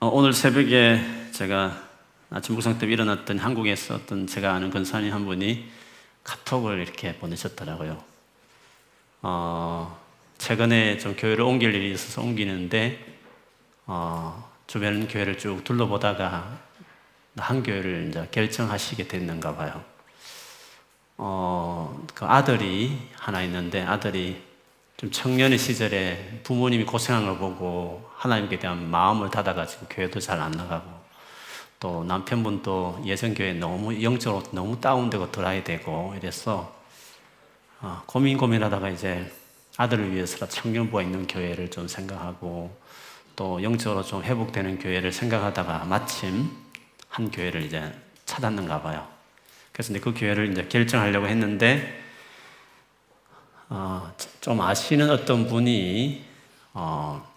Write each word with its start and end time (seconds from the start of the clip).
어, 0.00 0.06
오늘 0.06 0.32
새벽에 0.32 1.00
제가 1.32 1.76
아침 2.30 2.54
묵상 2.54 2.78
때 2.78 2.86
일어났던 2.86 3.40
한국에서 3.40 3.96
어떤 3.96 4.28
제가 4.28 4.54
아는 4.54 4.70
권사님 4.70 5.12
한 5.12 5.24
분이 5.26 5.68
카톡을 6.22 6.78
이렇게 6.78 7.16
보내셨더라고요. 7.16 8.00
어, 9.22 9.98
최근에 10.38 10.98
좀 10.98 11.16
교회를 11.16 11.42
옮길 11.42 11.74
일이 11.74 11.92
있어서 11.92 12.22
옮기는데 12.22 13.04
어, 13.86 14.48
주변 14.68 15.08
교회를 15.08 15.36
쭉 15.36 15.64
둘러보다가 15.64 16.60
한 17.36 17.62
교회를 17.64 18.06
이제 18.08 18.28
결정하시게 18.30 19.08
됐는가 19.08 19.56
봐요. 19.56 19.82
어, 21.16 22.06
그 22.14 22.24
아들이 22.24 22.96
하나 23.16 23.42
있는데 23.42 23.82
아들이 23.82 24.47
좀 24.98 25.12
청년의 25.12 25.58
시절에 25.58 26.40
부모님이 26.42 26.84
고생한 26.84 27.24
걸 27.24 27.38
보고 27.38 28.10
하나님께 28.16 28.58
대한 28.58 28.90
마음을 28.90 29.30
닫아가지고 29.30 29.86
교회도 29.86 30.18
잘 30.18 30.40
안 30.40 30.50
나가고 30.50 30.90
또 31.78 32.02
남편분도 32.02 33.02
예전교회 33.06 33.52
너무 33.52 34.02
영적으로 34.02 34.42
너무 34.50 34.80
다운되고 34.80 35.30
들어야 35.30 35.62
되고 35.62 36.14
이래서 36.16 36.76
어, 37.80 38.02
고민 38.06 38.36
고민하다가 38.36 38.90
이제 38.90 39.32
아들을 39.76 40.12
위해서 40.12 40.48
청년부가 40.48 41.02
있는 41.02 41.28
교회를 41.28 41.70
좀 41.70 41.86
생각하고 41.86 42.76
또 43.36 43.62
영적으로 43.62 44.02
좀 44.02 44.24
회복되는 44.24 44.80
교회를 44.80 45.12
생각하다가 45.12 45.84
마침 45.84 46.50
한 47.08 47.30
교회를 47.30 47.62
이제 47.62 47.94
찾았는가 48.26 48.82
봐요. 48.82 49.06
그래서 49.70 49.92
이제 49.92 50.00
그 50.00 50.12
교회를 50.12 50.50
이제 50.50 50.66
결정하려고 50.66 51.28
했는데 51.28 52.07
어, 53.70 54.14
좀 54.40 54.60
아시는 54.60 55.10
어떤 55.10 55.46
분이 55.46 56.24
어, 56.72 57.34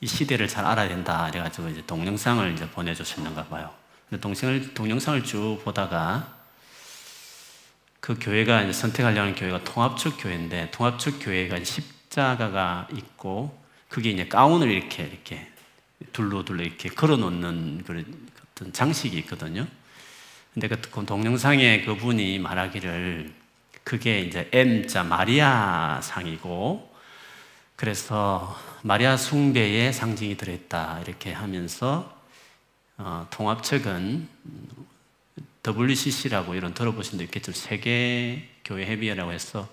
이 0.00 0.06
시대를 0.06 0.48
잘 0.48 0.64
알아야 0.64 0.88
된다. 0.88 1.28
그래가지고 1.30 1.68
이제 1.68 1.82
동영상을 1.86 2.52
이제 2.52 2.68
보내주셨는가 2.68 3.44
봐요. 3.46 3.70
동영상을, 4.20 4.74
동영상을 4.74 5.24
쭉 5.24 5.60
보다가 5.64 6.34
그 8.00 8.18
교회가 8.20 8.62
이제 8.62 8.72
선택하려는 8.72 9.34
교회가 9.34 9.64
통합적 9.64 10.18
교회인데 10.20 10.70
통합적 10.72 11.20
교회가 11.20 11.62
십자가가 11.64 12.88
있고 12.92 13.58
그게 13.88 14.10
이제 14.10 14.26
가운을 14.28 14.70
이렇게 14.70 15.04
이렇게 15.04 15.48
둘러둘러 16.12 16.64
이렇게 16.64 16.88
걸어놓는 16.88 17.84
그런 17.84 18.04
어떤 18.52 18.72
장식이 18.72 19.16
있거든요. 19.20 19.66
근데 20.52 20.68
그 20.68 21.06
동영상에 21.06 21.82
그분이 21.84 22.40
말하기를 22.40 23.43
그게 23.84 24.20
이제 24.20 24.48
M자 24.52 25.04
마리아 25.04 26.00
상이고 26.02 26.92
그래서 27.76 28.58
마리아 28.82 29.16
숭배의 29.16 29.92
상징이 29.92 30.36
들어있다 30.36 31.00
이렇게 31.02 31.32
하면서 31.32 32.12
어, 32.96 33.26
통합책은 33.30 34.28
WCC라고 35.66 36.54
이런 36.54 36.74
들어보신 36.74 37.18
적 37.18 37.24
있겠죠. 37.24 37.52
세계 37.52 38.48
교회 38.64 38.86
협의회라고 38.86 39.32
해서 39.32 39.68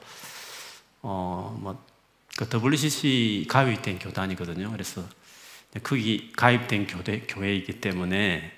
어뭐그 1.01 2.49
WCC 2.53 3.45
가입된 3.49 3.99
교단이거든요. 3.99 4.71
그래서 4.71 5.03
거기 5.83 6.31
가입된 6.33 6.87
교대, 6.87 7.21
교회이기 7.21 7.79
때문에 7.79 8.51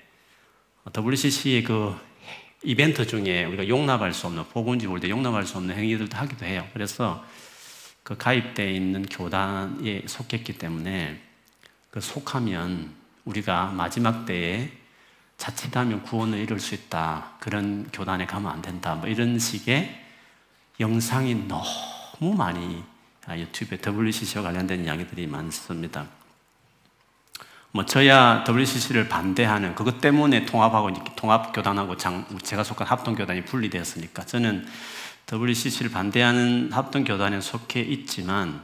WCC의 0.96 1.62
그 1.64 1.96
이벤트 2.64 3.06
중에 3.06 3.44
우리가 3.44 3.68
용납할 3.68 4.12
수 4.14 4.26
없는 4.26 4.44
복음지 4.48 4.86
볼 4.86 5.00
때 5.00 5.10
용납할 5.10 5.44
수 5.46 5.58
없는 5.58 5.76
행위들도 5.76 6.16
하기도 6.16 6.46
해요. 6.46 6.66
그래서 6.72 7.24
그 8.02 8.16
가입되어 8.16 8.68
있는 8.68 9.04
교단에 9.06 10.02
속했기 10.06 10.58
때문에 10.58 11.20
그 11.90 12.00
속하면 12.00 12.90
우리가 13.24 13.66
마지막 13.66 14.26
때에 14.26 14.70
자칫하면 15.36 16.02
구원을 16.02 16.38
이룰 16.38 16.60
수 16.60 16.74
있다. 16.74 17.32
그런 17.40 17.88
교단에 17.92 18.26
가면 18.26 18.50
안 18.50 18.62
된다. 18.62 18.94
뭐 18.94 19.08
이런 19.08 19.38
식의 19.38 20.02
영상이 20.80 21.46
너무 21.46 22.34
많이 22.34 22.82
아, 23.26 23.38
유튜브에 23.38 23.78
WCC와 23.84 24.42
관련된 24.42 24.84
이야기들이 24.84 25.26
많습니다. 25.26 26.06
뭐 27.74 27.84
저야 27.84 28.44
WCC를 28.48 29.08
반대하는 29.08 29.74
그것 29.74 30.00
때문에 30.00 30.46
통합하고 30.46 30.92
통합 31.16 31.52
교단하고 31.52 31.96
장, 31.96 32.24
제가 32.40 32.62
속한 32.62 32.86
합동 32.86 33.16
교단이 33.16 33.44
분리되었으니까 33.44 34.24
저는 34.26 34.64
WCC를 35.32 35.90
반대하는 35.90 36.70
합동 36.72 37.02
교단에 37.02 37.40
속해 37.40 37.80
있지만 37.80 38.62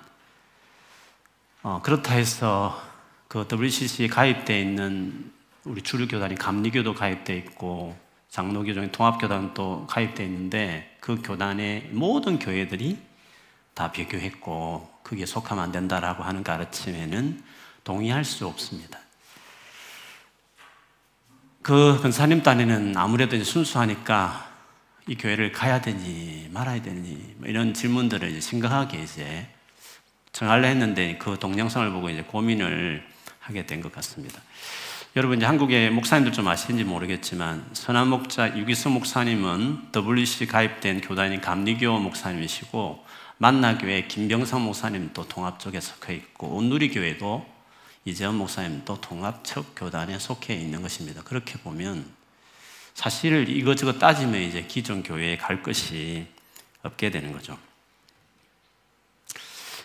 어, 1.65 1.81
그렇다 1.83 2.15
해서 2.15 2.81
그 3.27 3.49
WCC에 3.51 4.07
가입되어 4.07 4.57
있는 4.57 5.33
우리 5.65 5.83
주류 5.83 6.07
교단이 6.07 6.37
감리교도 6.37 6.95
가입되어 6.95 7.35
있고 7.35 7.99
장로교 8.29 8.75
중에 8.75 8.93
통합교단도 8.93 9.89
가입되어 9.91 10.25
있는데 10.25 10.97
그 11.01 11.21
교단의 11.21 11.89
모든 11.91 12.39
교회들이 12.39 12.97
다 13.75 13.91
비교했고 13.91 14.89
그게 15.03 15.27
속하면 15.27 15.65
안 15.65 15.73
된다라고 15.73 16.23
하는 16.23 16.45
가르침에는 16.45 17.50
동의할 17.85 18.25
수 18.25 18.47
없습니다. 18.47 18.99
그 21.63 21.99
근사님 22.01 22.43
딴에는 22.43 22.97
아무래도 22.97 23.43
순수하니까 23.43 24.51
이 25.07 25.15
교회를 25.15 25.53
가야 25.53 25.81
되니 25.81 26.49
말아야 26.53 26.83
되니 26.83 27.35
뭐 27.39 27.49
이런 27.49 27.75
질문들을 27.75 28.29
이제 28.31 28.41
심각하게 28.41 29.03
이제 29.03 29.49
정하려 30.33 30.69
했는데 30.69 31.19
그 31.19 31.39
동영상을 31.39 31.91
보고 31.91 32.09
이제 32.09 32.23
고민을 32.23 33.05
하게 33.41 33.67
된 33.67 33.83
것 33.83 33.93
같습니다. 33.93 34.41
여러분 35.17 35.39
이제 35.39 35.47
한국의 35.47 35.91
목사님들 35.91 36.33
좀 36.33 36.47
아시는지 36.47 36.85
모르겠지만 36.85 37.69
선한 37.73 38.09
목자 38.09 38.57
유기수 38.57 38.91
목사님은 38.91 39.89
WC 39.93 40.47
가입된 40.47 41.01
교단인 41.01 41.41
감리교 41.41 41.99
목사님이시고 41.99 43.05
만나교회 43.39 44.07
김병상 44.07 44.63
목사님도 44.63 45.27
통합 45.27 45.59
쪽에 45.59 45.81
속해 45.81 46.15
있고 46.15 46.49
온누리 46.49 46.91
교회도 46.91 47.60
이재원 48.05 48.37
목사님도 48.37 49.01
통합적 49.01 49.75
교단에 49.77 50.19
속해 50.19 50.55
있는 50.55 50.83
것입니다. 50.83 51.23
그렇게 51.23 51.59
보면 51.59 52.05
사실 52.95 53.49
이것저것 53.49 53.99
따지면 53.99 54.41
이제 54.43 54.63
기존 54.63 55.03
교회에 55.03 55.37
갈 55.37 55.63
것이 55.63 56.27
없게 56.83 57.11
되는 57.11 57.33
거죠. 57.33 57.59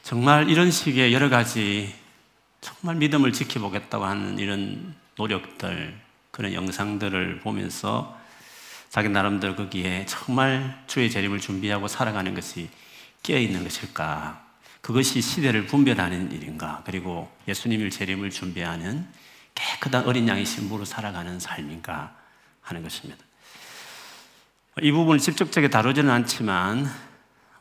정말 0.04 0.50
이런 0.50 0.72
식의 0.72 1.14
여러 1.14 1.30
가지 1.30 1.94
정말 2.62 2.96
믿음을 2.96 3.34
지켜보겠다고 3.34 4.06
하는 4.06 4.40
이런 4.40 4.96
노력들, 5.18 6.00
그런 6.32 6.54
영상들을 6.54 7.40
보면서 7.40 8.18
자기 8.90 9.10
나름대로 9.10 9.56
거기에 9.56 10.06
정말 10.06 10.84
주의 10.88 11.10
재림을 11.10 11.40
준비하고 11.40 11.88
살아가는 11.88 12.34
것이 12.34 12.70
끼어 13.24 13.40
있는 13.40 13.64
것일까? 13.64 14.45
그것이 14.86 15.20
시대를 15.20 15.66
분별하는 15.66 16.32
일인가? 16.32 16.84
그리고 16.86 17.28
예수님을 17.48 17.90
재림을 17.90 18.30
준비하는 18.30 19.08
깨끗한 19.56 20.06
어린 20.06 20.28
양의 20.28 20.46
신부로 20.46 20.86
살아가는 20.86 21.40
삶인가 21.40 22.16
하는 22.62 22.84
것입니다. 22.84 23.26
이 24.84 24.92
부분을 24.92 25.18
직접적으로 25.18 25.72
다루지는 25.72 26.12
않지만 26.12 26.86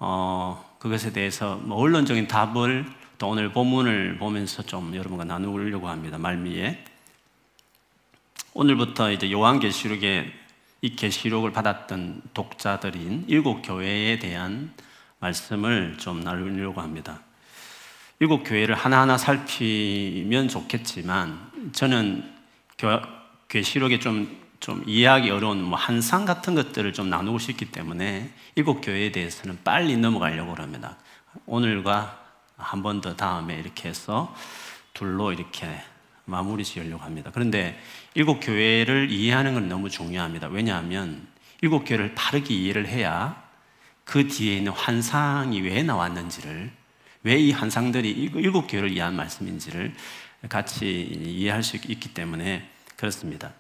어, 0.01 0.77
그것에 0.79 1.15
대해서 1.15 1.57
뭐 1.65 1.79
언론적인 1.79 2.29
답을 2.29 2.85
또 3.17 3.31
오늘 3.31 3.53
본문을 3.53 4.19
보면서 4.19 4.63
좀 4.63 4.95
여러분과 4.95 5.25
나누려고 5.25 5.89
합니다. 5.89 6.19
말미에 6.19 6.85
오늘부터 8.53 9.13
이제 9.13 9.33
요한계시록에 9.33 10.31
이 10.83 10.95
계시록을 10.95 11.53
받았던 11.53 12.21
독자들인 12.35 13.25
일곱 13.29 13.63
교회에 13.63 14.19
대한 14.19 14.75
말씀을 15.25 15.97
좀 15.99 16.21
나누려고 16.21 16.81
합니다. 16.81 17.21
일곱 18.21 18.45
교회를 18.45 18.75
하나하나 18.75 19.17
살피면 19.17 20.49
좋겠지만 20.49 21.73
저는 21.73 22.31
계시록에 23.49 23.99
좀, 23.99 24.39
좀 24.61 24.83
이해하기 24.87 25.31
어려운 25.31 25.63
뭐 25.63 25.79
한상 25.79 26.25
같은 26.25 26.55
것들을 26.55 26.93
좀 26.93 27.09
나누고 27.09 27.39
싶기 27.39 27.67
때문에 27.73 28.31
일곱 28.55 28.81
교회에 28.81 29.13
대해서는 29.13 29.59
빨리 29.65 29.97
넘어가려고 29.97 30.55
합니다. 30.55 30.97
오늘과 31.47 32.21
한 32.57 32.83
번 32.83 33.01
더 33.01 33.17
다음에 33.17 33.59
이렇게 33.59 33.89
해서 33.89 34.35
둘로 34.93 35.33
이렇게 35.33 35.67
마무리 36.25 36.65
지으려고 36.65 37.03
합니다. 37.03 37.31
그런데 37.35 37.79
일곱 38.15 38.41
교회를 38.41 39.11
이해하는 39.11 39.55
건 39.55 39.69
너무 39.69 39.91
중요합니다. 39.91 40.49
왜냐하면 40.49 41.27
일곱 41.63 41.85
교회를 41.85 42.15
바르게 42.15 42.55
이해를 42.55 42.87
해야 42.87 43.44
그 44.05 44.29
뒤에 44.29 44.57
있는 44.57 44.73
환상이 44.73 45.61
왜 45.63 45.83
나왔는지를 45.83 46.71
왜 47.25 47.41
이 47.41 47.53
환상들이 47.53 48.11
일곱 48.11 48.67
교회를 48.67 48.93
위한 48.93 49.17
말씀인지를 49.17 49.95
같이 50.51 51.11
이해할 51.25 51.63
수 51.63 51.77
있기 51.77 52.13
때문에 52.13 52.69
그렇습니다. 52.97 53.53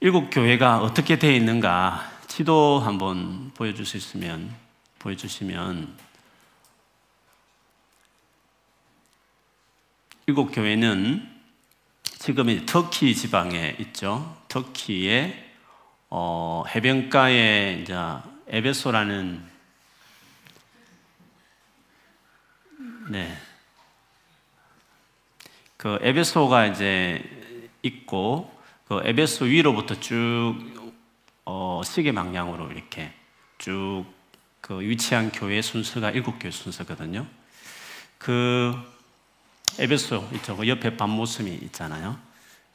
일곱 0.00 0.30
교회가 0.30 0.78
어떻게 0.78 1.18
되어 1.18 1.32
있는가 1.32 2.10
지도 2.26 2.80
한번 2.80 3.50
보여줄 3.54 3.84
수 3.84 3.98
있으면 3.98 4.50
보여주시면 4.98 5.94
일곱 10.26 10.46
교회는 10.46 11.28
지금은 12.02 12.64
터키 12.64 13.14
지방에 13.14 13.76
있죠. 13.78 14.38
터키의 14.48 15.50
어, 16.08 16.64
해변가에 16.74 17.80
이제 17.82 17.94
에베소라는 18.50 19.42
네. 23.10 23.36
그 25.76 25.98
에베소가 26.02 26.66
이제 26.66 27.24
있고 27.82 28.54
그 28.86 29.00
에베소 29.04 29.46
위로부터 29.46 29.98
쭉 29.98 30.56
어, 31.44 31.80
시계 31.84 32.12
방향으로 32.12 32.70
이렇게 32.70 33.12
쭉 33.58 34.20
그 34.60 34.80
위치한 34.80 35.32
교회 35.32 35.62
순서가 35.62 36.10
일곱 36.10 36.38
교회 36.38 36.50
순서거든요. 36.50 37.26
그 38.18 38.72
에베소 39.78 40.28
있죠. 40.34 40.56
그 40.56 40.68
옆에 40.68 40.96
밤모습이 40.96 41.50
있잖아요. 41.64 42.18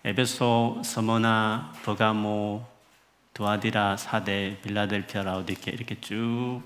에베소, 0.03 0.81
서머나, 0.83 1.73
버가모, 1.83 2.65
두아디라, 3.35 3.97
사대, 3.97 4.57
빌라델피아, 4.63 5.21
라우디케 5.23 5.69
이렇게 5.71 5.99
쭉 5.99 6.61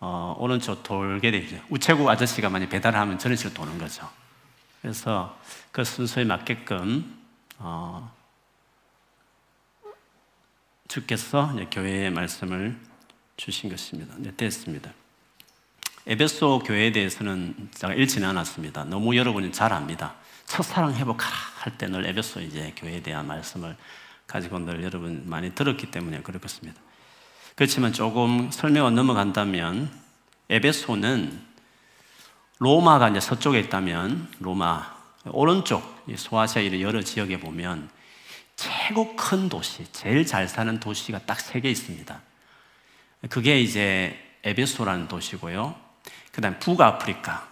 어, 0.00 0.36
오른쪽 0.38 0.82
돌게 0.82 1.30
되죠. 1.30 1.60
우체국 1.70 2.08
아저씨가 2.08 2.50
만약 2.50 2.68
배달을 2.68 2.98
하면 3.00 3.18
저런 3.18 3.36
식으로 3.36 3.54
도는 3.54 3.78
거죠. 3.78 4.08
그래서 4.82 5.36
그 5.72 5.82
순서에 5.84 6.24
맞게끔 6.24 7.18
어, 7.58 8.14
주께서 10.88 11.52
교회의 11.70 12.10
말씀을 12.10 12.78
주신 13.38 13.70
것입니다. 13.70 14.14
네, 14.18 14.30
됐습니다. 14.36 14.92
에베소 16.06 16.60
교회에 16.60 16.92
대해서는 16.92 17.70
제가 17.74 17.94
읽지는 17.94 18.28
않았습니다. 18.28 18.84
너무 18.84 19.16
여러분이 19.16 19.52
잘 19.52 19.72
압니다. 19.72 20.14
첫사랑 20.46 20.94
회복하라 20.94 21.34
할 21.60 21.76
때 21.78 21.88
늘 21.88 22.06
에베소 22.06 22.40
이제 22.40 22.72
교회에 22.76 23.02
대한 23.02 23.26
말씀을 23.26 23.76
가지고 24.28 24.60
늘 24.60 24.84
여러분 24.84 25.24
많이 25.26 25.52
들었기 25.54 25.90
때문에 25.90 26.22
그렇습니다. 26.22 26.80
그렇지만 27.56 27.92
조금 27.92 28.52
설명을 28.52 28.94
넘어간다면 28.94 29.90
에베소는 30.48 31.48
로마가 32.60 33.08
이제 33.08 33.18
서쪽에 33.20 33.58
있다면 33.60 34.28
로마 34.38 34.96
오른쪽 35.24 35.82
소아시아 36.14 36.64
여러 36.80 37.02
지역에 37.02 37.40
보면 37.40 37.90
최고 38.54 39.16
큰 39.16 39.48
도시, 39.48 39.84
제일 39.92 40.26
잘 40.26 40.48
사는 40.48 40.78
도시가 40.78 41.20
딱 41.20 41.40
세 41.40 41.60
개 41.60 41.70
있습니다. 41.70 42.20
그게 43.30 43.60
이제 43.60 44.18
에베소라는 44.44 45.08
도시고요. 45.08 45.74
그 46.32 46.40
다음 46.40 46.58
북아프리카, 46.58 47.48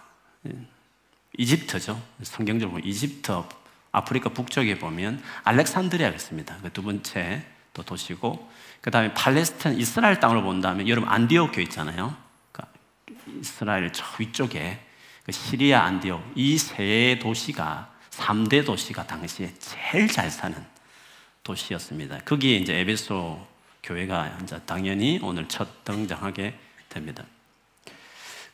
이집트죠. 1.37 2.01
성경적으로 2.23 2.79
이집트, 2.79 3.43
아프리카 3.97 4.29
북쪽에 4.29 4.77
보면 4.77 5.21
알렉산드리아가 5.43 6.15
있습니다. 6.15 6.57
그 6.57 6.69
두 6.71 6.83
번째 6.83 7.43
또 7.73 7.83
도시고, 7.83 8.49
그 8.81 8.91
다음에 8.91 9.13
팔레스타인, 9.13 9.79
이스라엘 9.79 10.19
땅으로 10.19 10.43
본다면 10.43 10.87
여러분 10.87 11.09
안디옥 11.09 11.51
교 11.53 11.61
있잖아요. 11.61 12.15
그러니까 12.51 12.73
이스라엘 13.39 13.91
저 13.93 14.03
위쪽에 14.19 14.79
그 15.23 15.31
시리아 15.31 15.83
안디옥 15.83 16.33
이세 16.35 17.19
도시가 17.21 17.91
3대 18.11 18.65
도시가 18.65 19.05
당시에 19.05 19.53
제일 19.59 20.07
잘 20.07 20.31
사는 20.31 20.57
도시였습니다. 21.43 22.19
거기에 22.19 22.57
이제 22.57 22.79
에베소 22.79 23.45
교회가 23.83 24.37
이제 24.43 24.59
당연히 24.65 25.19
오늘 25.21 25.47
첫 25.47 25.83
등장하게 25.83 26.57
됩니다. 26.89 27.23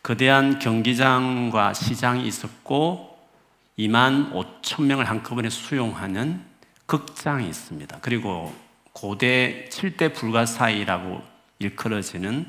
거대한 0.01 0.59
경기장과 0.59 1.73
시장이 1.73 2.27
있었고 2.27 3.12
2만 3.77 4.31
5천 4.31 4.83
명을 4.83 5.09
한꺼번에 5.09 5.49
수용하는 5.49 6.43
극장이 6.85 7.47
있습니다. 7.47 7.99
그리고 8.01 8.53
고대 8.91 9.67
7대 9.71 10.13
불가사의라고 10.13 11.21
일컬어지는 11.59 12.45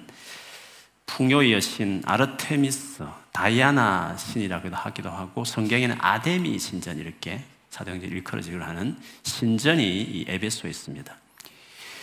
풍요의 1.06 1.52
여신 1.52 2.02
아르테미스, 2.06 3.04
다이아나 3.32 4.16
신이라고도 4.16 4.74
하기도 4.76 5.10
하고 5.10 5.44
성경에는 5.44 5.96
아데미 6.00 6.58
신전 6.58 6.98
이렇게 6.98 7.42
사도행전 7.70 8.10
일컬어지기로 8.10 8.64
하는 8.64 8.96
신전이 9.22 9.82
이 9.82 10.24
에베소에 10.28 10.70
있습니다. 10.70 11.16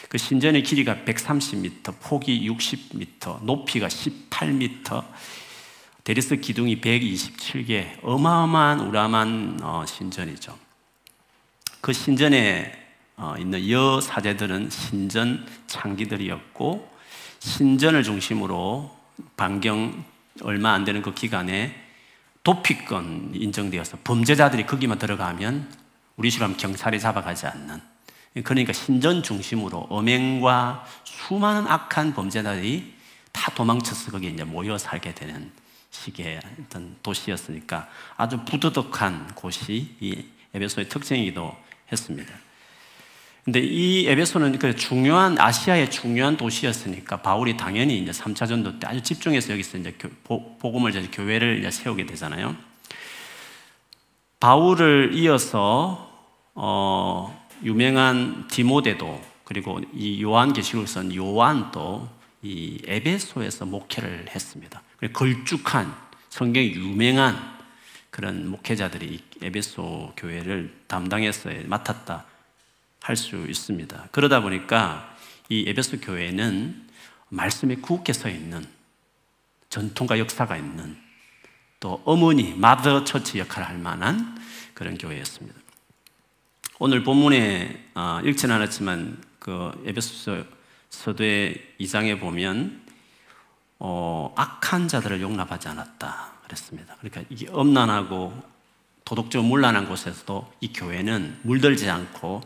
그 0.09 0.18
신전의 0.18 0.63
길이가 0.63 0.95
130m, 1.06 1.95
폭이 2.01 2.50
60m, 2.50 3.44
높이가 3.44 3.88
18m, 3.88 5.06
데리스 6.03 6.38
기둥이 6.38 6.81
127개, 6.81 8.00
어마어마한 8.01 8.80
우람한 8.80 9.59
어, 9.62 9.86
신전이죠. 9.86 10.57
그 11.80 11.94
신전에 11.94 12.80
어, 13.18 13.36
있는 13.38 13.69
여 13.69 14.01
사제들은 14.01 14.71
신전 14.71 15.45
창기들이었고, 15.68 16.92
신전을 17.39 18.01
중심으로 18.03 18.95
반경 19.38 20.03
얼마 20.42 20.74
안 20.74 20.86
되는 20.86 21.03
그 21.03 21.13
기간에 21.13 21.75
도피권 22.44 23.31
인정되어서 23.36 24.00
범죄자들이 24.04 24.65
거기만 24.65 24.97
들어가면 24.97 25.71
우리 26.18 26.30
식으로 26.31 26.54
경찰이 26.54 27.00
잡아가지 27.00 27.45
않는 27.47 27.80
그러니까 28.44 28.74
신전 28.74 29.21
중심으로 29.21 29.88
엄행과 29.89 30.86
수많은 31.04 31.68
악한 31.68 32.13
범죄자들이 32.13 32.94
다 33.31 33.51
도망쳐서 33.54 34.12
거기에 34.12 34.31
이제 34.31 34.44
모여 34.44 34.77
살게 34.77 35.13
되는 35.13 35.51
시기의 35.91 36.39
어떤 36.65 36.95
도시였으니까 37.03 37.88
아주 38.17 38.43
부도덕한 38.45 39.35
곳이 39.35 39.95
이 39.99 40.25
에베소의 40.53 40.89
특징이기도 40.89 41.55
했습니다. 41.91 42.33
근데 43.43 43.59
이 43.59 44.07
에베소는 44.07 44.59
그 44.59 44.75
중요한 44.75 45.39
아시아의 45.39 45.89
중요한 45.89 46.38
도시였으니까 46.38 47.21
바울이 47.21 47.57
당연히 47.57 47.99
이제 47.99 48.11
3차 48.11 48.47
전도 48.47 48.79
때 48.79 48.88
아주 48.88 49.01
집중해서 49.01 49.53
여기서 49.53 49.79
이제 49.79 49.97
복음을 50.23 50.91
이제 50.91 51.07
교회를 51.11 51.59
이제 51.59 51.71
세우게 51.71 52.05
되잖아요. 52.05 52.55
바울을 54.39 55.11
이어서 55.15 56.09
어 56.53 57.47
유명한 57.63 58.47
디모데도 58.47 59.21
그리고 59.44 59.81
이 59.94 60.21
요한계시록을 60.21 60.87
쓴 60.87 61.15
요한도 61.15 62.07
이 62.43 62.81
에베소에서 62.85 63.65
목회를 63.65 64.27
했습니다. 64.29 64.81
걸쭉한 65.13 65.95
성경이 66.29 66.71
유명한 66.71 67.59
그런 68.09 68.47
목회자들이 68.49 69.23
에베소 69.41 70.13
교회를 70.17 70.73
담당해서 70.88 71.49
맡았다 71.65 72.25
할 73.01 73.15
수 73.15 73.45
있습니다. 73.47 74.09
그러다 74.11 74.42
보니까 74.42 75.16
이 75.49 75.66
에베소 75.68 75.99
교회는 76.01 76.87
말씀에 77.30 77.75
굳게 77.75 78.13
서 78.13 78.30
있는 78.30 78.63
전통과 79.69 80.19
역사가 80.19 80.57
있는 80.57 80.97
또 81.80 82.01
어머니 82.06 82.54
마더 82.54 83.04
처치 83.06 83.39
역할을 83.39 83.68
할 83.68 83.77
만한 83.77 84.39
그런 84.73 84.97
교회였습니다. 84.97 85.59
오늘 86.80 87.04
본문에 87.04 87.89
어, 87.95 88.19
읽지는 88.23 88.56
않았지만 88.56 89.23
그 89.39 89.71
에베소 89.85 90.13
서 90.13 90.45
도의 91.16 91.76
2장에 91.80 92.19
보면 92.19 92.86
어, 93.80 94.33
악한 94.36 94.88
자들을 94.88 95.21
용납하지 95.21 95.68
않았다 95.69 96.33
그랬습니다. 96.44 96.95
그러니까 97.00 97.24
이게 97.30 97.48
엄난하고 97.50 98.52
도덕적 99.06 99.44
문란한 99.44 99.88
곳에서도 99.88 100.54
이 100.62 100.71
교회는 100.71 101.40
물들지 101.44 101.90
않고 101.90 102.42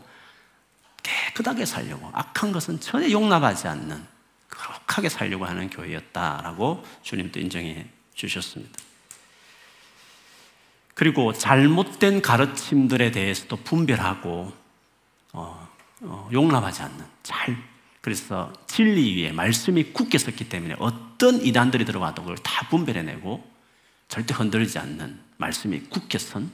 깨끗하게 1.02 1.66
살려고 1.66 2.10
악한 2.12 2.52
것은 2.52 2.80
전혀 2.80 3.10
용납하지 3.10 3.68
않는 3.68 4.02
거룩하게 4.48 5.08
살려고 5.08 5.44
하는 5.44 5.68
교회였다라고 5.68 6.84
주님도 7.02 7.38
인정해 7.40 7.86
주셨습니다. 8.14 8.80
그리고 10.94 11.34
잘못된 11.34 12.22
가르침들에 12.22 13.10
대해서도 13.10 13.56
분별하고 13.56 14.52
어, 15.34 15.68
어, 16.00 16.28
용납하지 16.32 16.82
않는 16.82 17.04
잘 17.22 17.56
그래서 18.06 18.52
진리 18.68 19.20
위에 19.20 19.32
말씀이 19.32 19.82
굳게 19.92 20.18
섰기 20.18 20.48
때문에 20.48 20.76
어떤 20.78 21.44
이단들이 21.44 21.84
들어와도 21.84 22.22
그걸 22.22 22.36
다 22.36 22.68
분별해내고 22.68 23.44
절대 24.06 24.32
흔들리지 24.32 24.78
않는 24.78 25.18
말씀이 25.38 25.80
굳게 25.90 26.18
선 26.18 26.48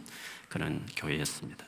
그런 0.48 0.80
교회였습니다. 0.96 1.66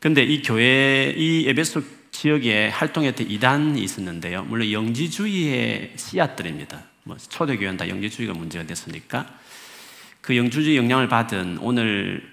그런데 0.00 0.24
이 0.24 0.42
교회 0.42 1.14
이 1.16 1.46
에베소 1.46 1.80
지역에 2.10 2.70
활동했던 2.70 3.30
이단이 3.30 3.80
있었는데요. 3.84 4.42
물론 4.42 4.72
영지주의의 4.72 5.92
씨앗들입니다. 5.94 6.82
뭐 7.04 7.16
초대교회는 7.18 7.76
다 7.76 7.88
영지주의가 7.88 8.34
문제가 8.34 8.66
됐으니까 8.66 9.32
그 10.20 10.36
영주주의 10.36 10.76
영향을 10.76 11.06
받은 11.06 11.58
오늘 11.58 12.28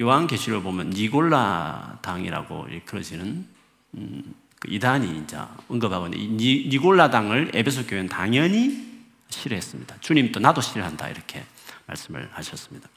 요한계시를 0.00 0.62
보면 0.62 0.90
니골라 0.90 1.98
당이라고 2.02 2.68
일컬어지는 2.70 3.46
음, 3.94 4.34
그 4.34 4.43
이단이 4.68 5.22
이제 5.22 5.38
언급하고 5.68 6.06
있는데 6.06 6.24
니, 6.36 6.68
니골라 6.68 7.10
당을 7.10 7.52
에베소 7.54 7.86
교회는 7.86 8.08
당연히 8.08 8.84
싫어했습니다. 9.28 9.96
주님도 10.00 10.40
나도 10.40 10.60
싫어한다 10.60 11.08
이렇게 11.08 11.44
말씀을 11.86 12.28
하셨습니다. 12.32 12.88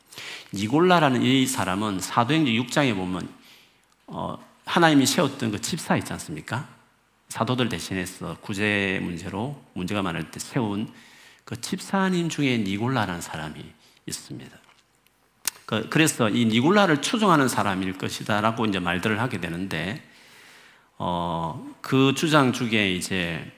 니골라라는 0.54 1.22
이 1.22 1.46
사람은 1.46 2.00
사도행전 2.00 2.54
6장에 2.54 2.96
보면 2.96 3.28
어, 4.08 4.38
하나님이 4.66 5.06
세웠던 5.06 5.52
그 5.52 5.62
집사 5.62 5.98
있지 5.98 6.14
않습니까? 6.14 6.68
사도들 7.30 7.70
대신해서 7.70 8.38
구제 8.42 9.00
문제로 9.04 9.62
문제가 9.74 10.02
많을 10.02 10.32
때 10.32 10.40
세운 10.40 10.92
그 11.44 11.60
집사님 11.60 12.30
중에 12.30 12.58
니골라라는 12.60 13.22
사람이 13.22 13.64
있습니다. 14.06 14.58
그, 15.66 15.90
그래서 15.90 16.30
이 16.30 16.46
니골라를 16.46 17.02
추종하는 17.02 17.48
사람일 17.48 17.98
것이다라고 17.98 18.66
이제 18.66 18.80
말들을 18.80 19.20
하게 19.20 19.40
되는데, 19.40 20.02
어, 20.98 21.74
그 21.82 22.14
주장 22.16 22.54
중에 22.54 22.92
이제 22.94 23.52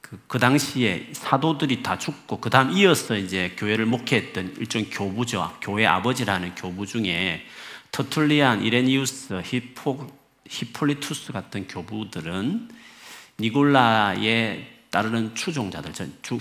그, 0.00 0.20
그 0.26 0.38
당시에 0.38 1.08
사도들이 1.12 1.82
다 1.82 1.98
죽고 1.98 2.40
그 2.40 2.50
다음 2.50 2.70
이어서 2.72 3.16
이제 3.16 3.54
교회를 3.56 3.86
목회했던 3.86 4.56
일종 4.58 4.84
교부죠. 4.90 5.56
교회 5.60 5.86
아버지라는 5.86 6.54
교부 6.54 6.86
중에 6.86 7.44
터툴리안, 7.90 8.62
이레니우스, 8.62 9.40
히포, 9.44 10.06
히폴리투스 10.48 11.32
같은 11.32 11.66
교부들은 11.68 12.68
니골라의 13.40 14.72
따르는 14.90 15.34
추종자들, 15.34 15.92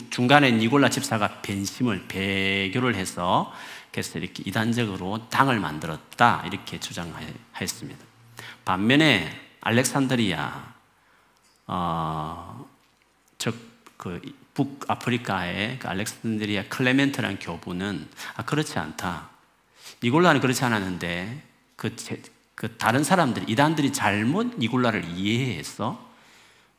중간에 0.10 0.52
니골라 0.52 0.90
집사가 0.90 1.42
변심을, 1.42 2.06
배교를 2.08 2.96
해서 2.96 3.52
그래서 3.92 4.20
이렇게 4.20 4.44
이단적으로 4.46 5.30
당을 5.30 5.60
만들었다 5.60 6.44
이렇게 6.46 6.80
주장했습니다. 6.80 8.06
반면에 8.66 9.43
알렉산드리아 9.64 10.74
어, 11.68 12.70
즉그 13.38 14.22
북아프리카의 14.54 15.80
그 15.80 15.88
알렉산드리아 15.88 16.66
클레멘트라는 16.68 17.40
교부는 17.40 18.08
아 18.36 18.44
그렇지 18.44 18.78
않다. 18.78 19.30
니골라는 20.04 20.42
그렇지 20.42 20.64
않았는데 20.66 21.44
그, 21.76 21.96
제, 21.96 22.22
그 22.56 22.78
다른 22.78 23.04
사람들 23.04 23.50
이단들이 23.50 23.94
잘못 23.94 24.58
니골라를 24.60 25.06
이해해서 25.06 26.12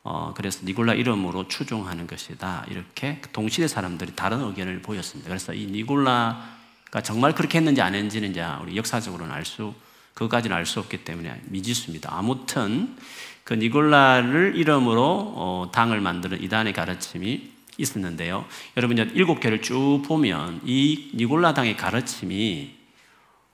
어, 0.03 0.33
그래서 0.35 0.63
니골라 0.63 0.93
이름으로 0.93 1.47
추종하는 1.47 2.05
것이다. 2.05 2.65
이렇게 2.69 3.19
동시대 3.33 3.67
사람들이 3.67 4.15
다른 4.15 4.41
의견을 4.41 4.83
보였습니다. 4.83 5.27
그래서 5.29 5.53
이 5.53 5.65
니골라 5.65 6.55
그러니까 6.85 7.01
정말 7.01 7.33
그렇게 7.33 7.57
했는지 7.57 7.81
안 7.81 7.95
했는지는 7.95 8.29
이제 8.29 8.45
우리 8.61 8.77
역사적으로는 8.77 9.33
알 9.33 9.43
수, 9.43 9.73
그것까지는 10.15 10.55
알 10.55 10.65
수 10.65 10.79
없기 10.79 11.03
때문에 11.03 11.41
미지수입니다. 11.45 12.09
아무튼 12.11 12.97
그 13.43 13.53
니골라를 13.53 14.55
이름으로 14.55 15.33
어, 15.35 15.69
당을 15.71 16.01
만드는 16.01 16.41
이단의 16.41 16.73
가르침이 16.73 17.51
있었는데요. 17.77 18.45
여러분 18.77 18.97
이제 18.97 19.11
일곱 19.13 19.39
개를 19.39 19.61
쭉 19.61 20.01
보면 20.07 20.61
이 20.65 21.11
니골라 21.13 21.53
당의 21.53 21.77
가르침이 21.77 22.73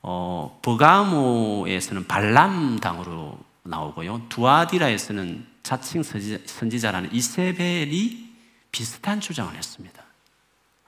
어, 0.04 0.60
버가모에서는 0.62 2.08
발람 2.08 2.80
당으로 2.80 3.38
나오고요. 3.64 4.28
두아디라에서는 4.30 5.46
자칭 5.64 6.04
선지자 6.04 6.92
라는 6.92 7.14
이세벨이 7.14 8.30
비슷한 8.72 9.20
주장을 9.20 9.54
했습니다. 9.56 10.04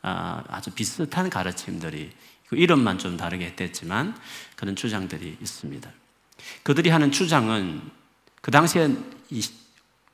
아, 0.01 0.43
아주 0.47 0.71
비슷한 0.71 1.29
가르침들이 1.29 2.11
그 2.53 2.57
이름만 2.59 2.99
좀 2.99 3.17
다르게 3.17 3.45
했댔지만 3.45 4.15
그런 4.55 4.75
주장들이 4.75 5.37
있습니다. 5.41 5.89
그들이 6.61 6.91
하는 6.91 7.11
주장은 7.11 7.81
그 8.41 8.51
당시에 8.51 8.89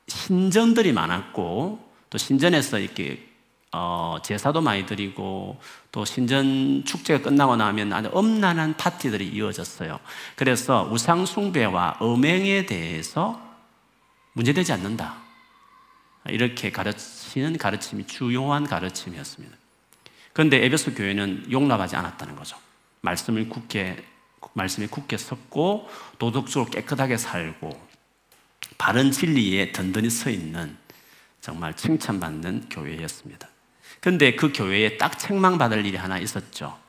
신전들이 0.07 0.93
많았고 0.93 1.91
또 2.09 2.17
신전에서 2.17 2.79
이렇게 2.79 3.27
어, 3.73 4.17
제사도 4.23 4.61
많이 4.61 4.85
드리고 4.85 5.59
또 5.91 6.05
신전 6.05 6.85
축제가 6.85 7.23
끝나고 7.23 7.57
나면 7.57 7.91
아주 7.91 8.09
엄난한 8.13 8.77
파티들이 8.77 9.27
이어졌어요. 9.27 9.99
그래서 10.35 10.89
우상 10.91 11.25
숭배와 11.25 11.99
음행에 12.01 12.65
대해서 12.65 13.39
문제되지 14.33 14.71
않는다. 14.71 15.17
이렇게 16.29 16.71
가르치는 16.71 17.57
가르침이 17.57 18.07
주요한 18.07 18.65
가르침이었습니다. 18.65 19.57
그런데 20.39 20.63
에베소 20.63 20.93
교회는 20.93 21.51
용납하지 21.51 21.97
않았다는 21.97 22.37
거죠. 22.37 22.55
말씀을 23.01 23.49
굳게 23.49 24.01
말씀에 24.53 24.87
굳게 24.87 25.17
섰고 25.17 25.89
도덕적으로 26.17 26.71
깨끗하게 26.71 27.17
살고 27.17 27.89
바른 28.77 29.11
진리에 29.11 29.73
든든히 29.73 30.09
서 30.09 30.29
있는 30.29 30.77
정말 31.41 31.75
칭찬받는 31.75 32.69
교회였습니다. 32.69 33.49
그런데 33.99 34.37
그 34.37 34.53
교회에 34.53 34.97
딱 34.97 35.19
책망받을 35.19 35.85
일이 35.85 35.97
하나 35.97 36.17
있었죠. 36.17 36.79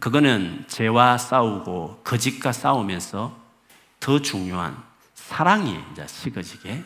그거는 0.00 0.64
죄와 0.68 1.18
싸우고 1.18 2.00
거짓과 2.02 2.52
싸우면서 2.52 3.38
더 4.00 4.22
중요한 4.22 4.82
사랑이 5.12 5.78
이제 5.92 6.06
식어지게 6.06 6.82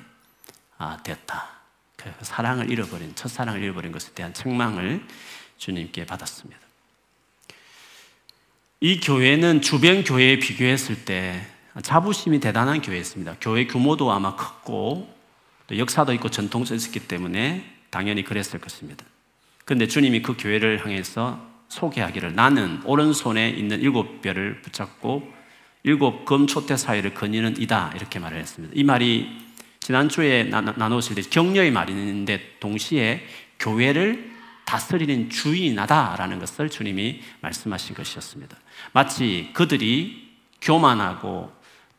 아, 0.79 0.97
됐다. 1.05 1.57
그 1.97 2.25
사랑을 2.25 2.71
잃어버린 2.71 3.15
첫사랑을 3.15 3.63
잃어버린 3.63 3.93
것에 3.93 4.13
대한 4.13 4.33
책망을 4.33 5.07
주님께 5.59 6.07
받았습니다. 6.07 6.61
이 8.81 9.01
교회는 9.01 9.63
주변 9.63 10.05
교회에 10.05 10.39
비교했을 10.39 11.05
때 11.05 11.47
자부심이 11.83 12.41
대단한 12.41 12.83
교회였습니다. 12.83 13.37
교회 13.41 13.67
규모도 13.67 14.13
아마 14.13 14.37
컸고 14.37 15.15
역사도 15.77 16.13
있고 16.15 16.31
전통도 16.31 16.75
있었기 16.75 17.09
때문에 17.09 17.65
당연히 17.91 18.23
그랬을 18.23 18.61
것입니다. 18.61 19.05
그런데 19.65 19.87
주님이 19.89 20.23
그 20.23 20.37
교회를 20.39 20.85
향해서 20.85 21.45
소개하기를 21.69 22.35
나는 22.35 22.81
오른손에 22.85 23.51
있는 23.51 23.81
일곱 23.81 24.23
별을 24.23 24.63
붙잡고 24.63 25.33
일곱 25.83 26.25
금초대 26.25 26.77
사이를 26.77 27.15
거니는 27.15 27.61
이다 27.61 27.93
이렇게 27.97 28.19
말을 28.19 28.39
했습니다. 28.39 28.73
이 28.77 28.85
말이 28.85 29.29
지난주에 29.81 30.45
나누었을 30.45 31.15
때 31.15 31.23
격려의 31.23 31.71
말인데 31.71 32.57
동시에 32.61 33.25
교회를 33.59 34.36
다스리는 34.67 35.31
주인이 35.31 35.73
나다라는 35.75 36.39
것을 36.41 36.69
주님이 36.69 37.23
말씀하신 37.41 37.95
것이었습니다. 37.95 38.57
마치 38.93 39.51
그들이 39.55 40.29
교만하고 40.61 41.55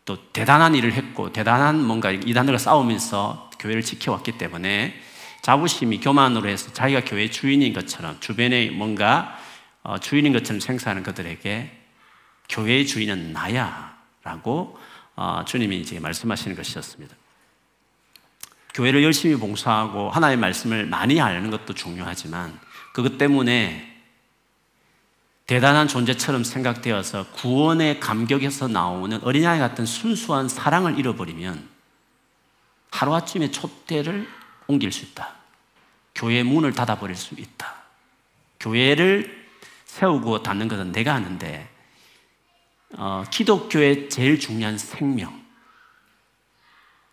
또 0.05 0.31
대단한 0.31 0.75
일을 0.75 0.93
했고 0.93 1.33
대단한 1.33 1.83
뭔가 1.83 2.11
이단들과 2.11 2.57
싸우면서 2.57 3.49
교회를 3.59 3.81
지켜왔기 3.81 4.33
때문에 4.37 4.93
자부심이 5.41 5.99
교만으로 5.99 6.49
해서 6.49 6.71
자기가 6.73 7.05
교회 7.05 7.29
주인인 7.29 7.73
것처럼 7.73 8.19
주변에 8.19 8.69
뭔가 8.69 9.37
어, 9.83 9.97
주인인 9.97 10.33
것처럼 10.33 10.59
생각하는 10.59 11.03
그들에게 11.03 11.71
교회의 12.49 12.85
주인은 12.85 13.31
나야 13.31 13.97
라고 14.23 14.77
어, 15.15 15.43
주님이 15.45 15.79
이제 15.79 15.99
말씀하시는 15.99 16.55
것이었습니다. 16.55 17.15
교회를 18.77 19.03
열심히 19.03 19.35
봉사하고 19.35 20.11
하나님의 20.11 20.39
말씀을 20.39 20.85
많이 20.85 21.19
알는 21.19 21.49
것도 21.49 21.73
중요하지만 21.73 22.59
그것 22.93 23.17
때문에 23.17 23.95
대단한 25.47 25.87
존재처럼 25.87 26.43
생각되어서 26.43 27.31
구원의 27.31 27.99
감격에서 27.99 28.67
나오는 28.67 29.19
어린아이 29.23 29.57
같은 29.57 29.87
순수한 29.87 30.47
사랑을 30.47 30.99
잃어버리면 30.99 31.67
하루아침에 32.91 33.49
촛대를 33.49 34.27
옮길 34.67 34.91
수 34.91 35.05
있다. 35.05 35.33
교회 36.13 36.43
문을 36.43 36.73
닫아버릴 36.73 37.15
수 37.15 37.33
있다. 37.33 37.73
교회를 38.59 39.47
세우고 39.85 40.43
닫는 40.43 40.67
것은 40.67 40.91
내가 40.91 41.15
하는데, 41.15 41.67
어, 42.95 43.23
기독교의 43.31 44.09
제일 44.09 44.39
중요한 44.39 44.77
생명, 44.77 45.46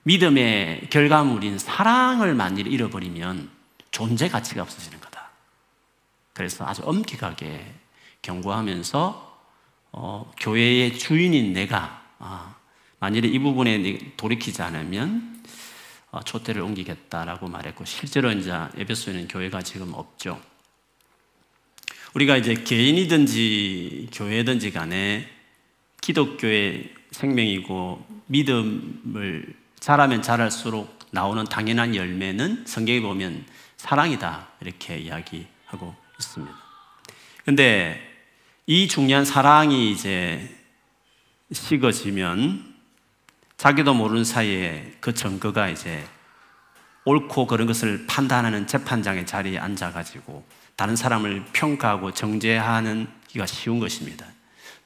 믿음의 0.04 0.88
결과물인 0.90 1.58
사랑을 1.58 2.34
만일 2.34 2.66
잃어버리면 2.66 3.50
존재 3.90 4.28
가치가 4.28 4.62
없어지는 4.62 5.00
거다. 5.00 5.30
그래서 6.32 6.66
아주 6.66 6.82
엄격하게 6.84 7.75
경고하면서 8.23 9.34
어, 9.92 10.32
교회의 10.38 10.99
주인인 10.99 11.52
내가 11.52 12.02
아, 12.18 12.56
만일에 12.99 13.28
이 13.28 13.38
부분에 13.38 14.14
돌이키지 14.16 14.61
않으면 14.62 15.42
어, 16.11 16.23
초대를 16.23 16.62
옮기겠다라고 16.62 17.49
말했고 17.49 17.84
실제로 17.84 18.30
이제 18.32 18.52
에베소에는 18.76 19.28
교회가 19.28 19.62
지금 19.62 19.94
없죠. 19.94 20.40
우리가 22.14 22.37
이제 22.37 22.54
개인이든지 22.54 24.11
교회든지 24.12 24.73
간에 24.73 25.28
기독교의 26.00 26.94
생명이고 27.11 28.06
믿음을 28.26 29.63
자라면 29.84 30.22
자랄수록 30.22 30.98
나오는 31.10 31.44
당연한 31.44 31.94
열매는 31.94 32.64
성경에 32.66 33.02
보면 33.02 33.44
사랑이다. 33.76 34.48
이렇게 34.62 34.96
이야기하고 34.96 35.94
있습니다. 36.18 36.56
근데 37.44 38.00
이 38.64 38.88
중요한 38.88 39.26
사랑이 39.26 39.90
이제 39.90 40.56
식어지면 41.52 42.76
자기도 43.58 43.92
모르는 43.92 44.24
사이에 44.24 44.96
그 45.00 45.12
증거가 45.12 45.68
이제 45.68 46.02
옳고 47.04 47.46
그런 47.46 47.66
것을 47.66 48.06
판단하는 48.06 48.66
재판장의 48.66 49.26
자리에 49.26 49.58
앉아가지고 49.58 50.46
다른 50.76 50.96
사람을 50.96 51.44
평가하고 51.52 52.14
정죄하는 52.14 53.06
기가 53.28 53.44
쉬운 53.44 53.80
것입니다. 53.80 54.24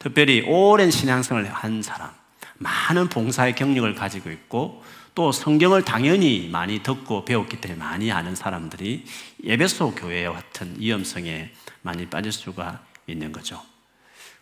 특별히 0.00 0.40
오랜 0.40 0.90
신앙생활을 0.90 1.52
한 1.54 1.82
사람, 1.82 2.17
많은 2.58 3.08
봉사의 3.08 3.54
경력을 3.54 3.92
가지고 3.94 4.30
있고 4.30 4.82
또 5.14 5.32
성경을 5.32 5.84
당연히 5.84 6.48
많이 6.48 6.82
듣고 6.82 7.24
배웠기 7.24 7.60
때문에 7.60 7.78
많이 7.78 8.12
아는 8.12 8.36
사람들이 8.36 9.04
예배소 9.42 9.94
교회 9.94 10.28
같은 10.28 10.76
위험성에 10.78 11.50
많이 11.82 12.06
빠질 12.06 12.30
수가 12.30 12.84
있는 13.06 13.32
거죠. 13.32 13.60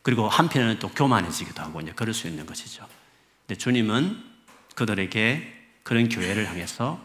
그리고 0.03 0.29
한편에는 0.29 0.79
또 0.79 0.89
교만해지기도 0.89 1.63
하고 1.63 1.81
이제 1.81 1.93
그럴 1.97 2.15
수 2.15 2.29
있는 2.29 2.47
것이죠. 2.47 2.87
근데 3.47 3.59
주님은 3.59 4.23
그들에게 4.75 5.53
그런 5.83 6.09
교회를 6.09 6.49
향해서 6.49 7.01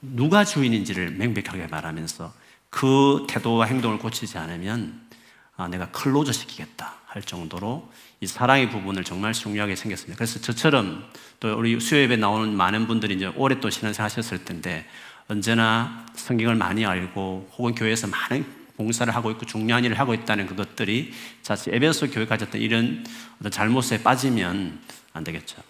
누가 0.00 0.44
주인인지를 0.44 1.12
명백하게 1.12 1.66
말하면서 1.68 2.32
그 2.70 3.26
태도와 3.28 3.66
행동을 3.66 3.98
고치지 3.98 4.36
않으면 4.38 5.08
아, 5.56 5.68
내가 5.68 5.90
클로저 5.90 6.32
시키겠다 6.32 6.94
할 7.06 7.22
정도로 7.22 7.88
이 8.24 8.26
사랑의 8.26 8.70
부분을 8.70 9.04
정말 9.04 9.34
중요하게 9.34 9.76
생겼습니다. 9.76 10.16
그래서 10.16 10.40
저처럼 10.40 11.04
또 11.40 11.54
우리 11.58 11.78
수요예배 11.78 12.16
나오는 12.16 12.56
많은 12.56 12.86
분들이 12.86 13.14
이제 13.14 13.26
오래 13.36 13.60
또 13.60 13.68
신앙생 13.68 14.02
하셨을 14.02 14.46
텐데 14.46 14.86
언제나 15.28 16.06
성경을 16.14 16.54
많이 16.54 16.86
알고 16.86 17.50
혹은 17.58 17.74
교회에서 17.74 18.06
많은 18.06 18.46
봉사를 18.78 19.14
하고 19.14 19.30
있고 19.30 19.44
중요한 19.44 19.84
일을 19.84 19.98
하고 19.98 20.14
있다는 20.14 20.46
그것들이 20.46 21.12
자칫 21.42 21.74
에베소 21.74 22.10
교회 22.12 22.24
가졌던 22.24 22.62
이런 22.62 23.04
어떤 23.40 23.52
잘못에 23.52 24.02
빠지면 24.02 24.80
안 25.12 25.22
되겠죠. 25.22 25.62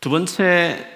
두 0.00 0.10
번째 0.10 0.86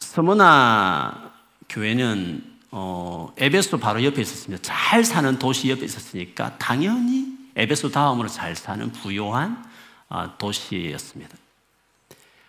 서머나 0.00 1.32
교회는 1.68 2.42
어, 2.72 3.32
에베소 3.38 3.78
바로 3.78 4.02
옆에 4.02 4.20
있었습니다. 4.20 4.60
잘 4.62 5.04
사는 5.04 5.38
도시 5.38 5.70
옆에 5.70 5.84
있었으니까 5.84 6.58
당연히 6.58 7.39
에베소 7.60 7.90
다음으로 7.90 8.28
잘 8.28 8.56
사는 8.56 8.90
부요한 8.90 9.62
어, 10.08 10.36
도시였습니다. 10.38 11.36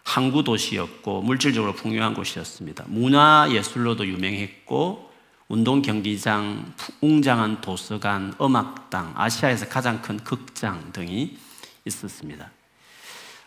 항구 0.04 0.44
도시였고 0.44 1.22
물질적으로 1.22 1.74
풍요한 1.74 2.14
곳이었습니다. 2.14 2.86
문화 2.88 3.48
예술로도 3.52 4.08
유명했고 4.08 5.12
운동 5.50 5.82
경기장, 5.82 6.74
웅장한 7.02 7.60
도서관, 7.60 8.34
음악당, 8.42 9.14
아시아에서 9.18 9.68
가장 9.68 10.02
큰 10.02 10.18
극장 10.24 10.92
등이 10.94 11.38
있었습니다. 11.86 12.50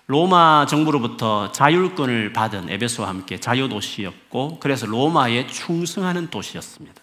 로마 0.07 0.67
정부로부터 0.67 1.51
자율권을 1.53 2.35
받은 2.35 2.69
에베소와 2.69 3.09
함께 3.09 3.41
자유 3.41 3.71
도시였고 3.71 4.59
그래서 4.61 4.85
로마에 4.85 5.47
충성하는 5.47 6.29
도시였습니다. 6.29 7.03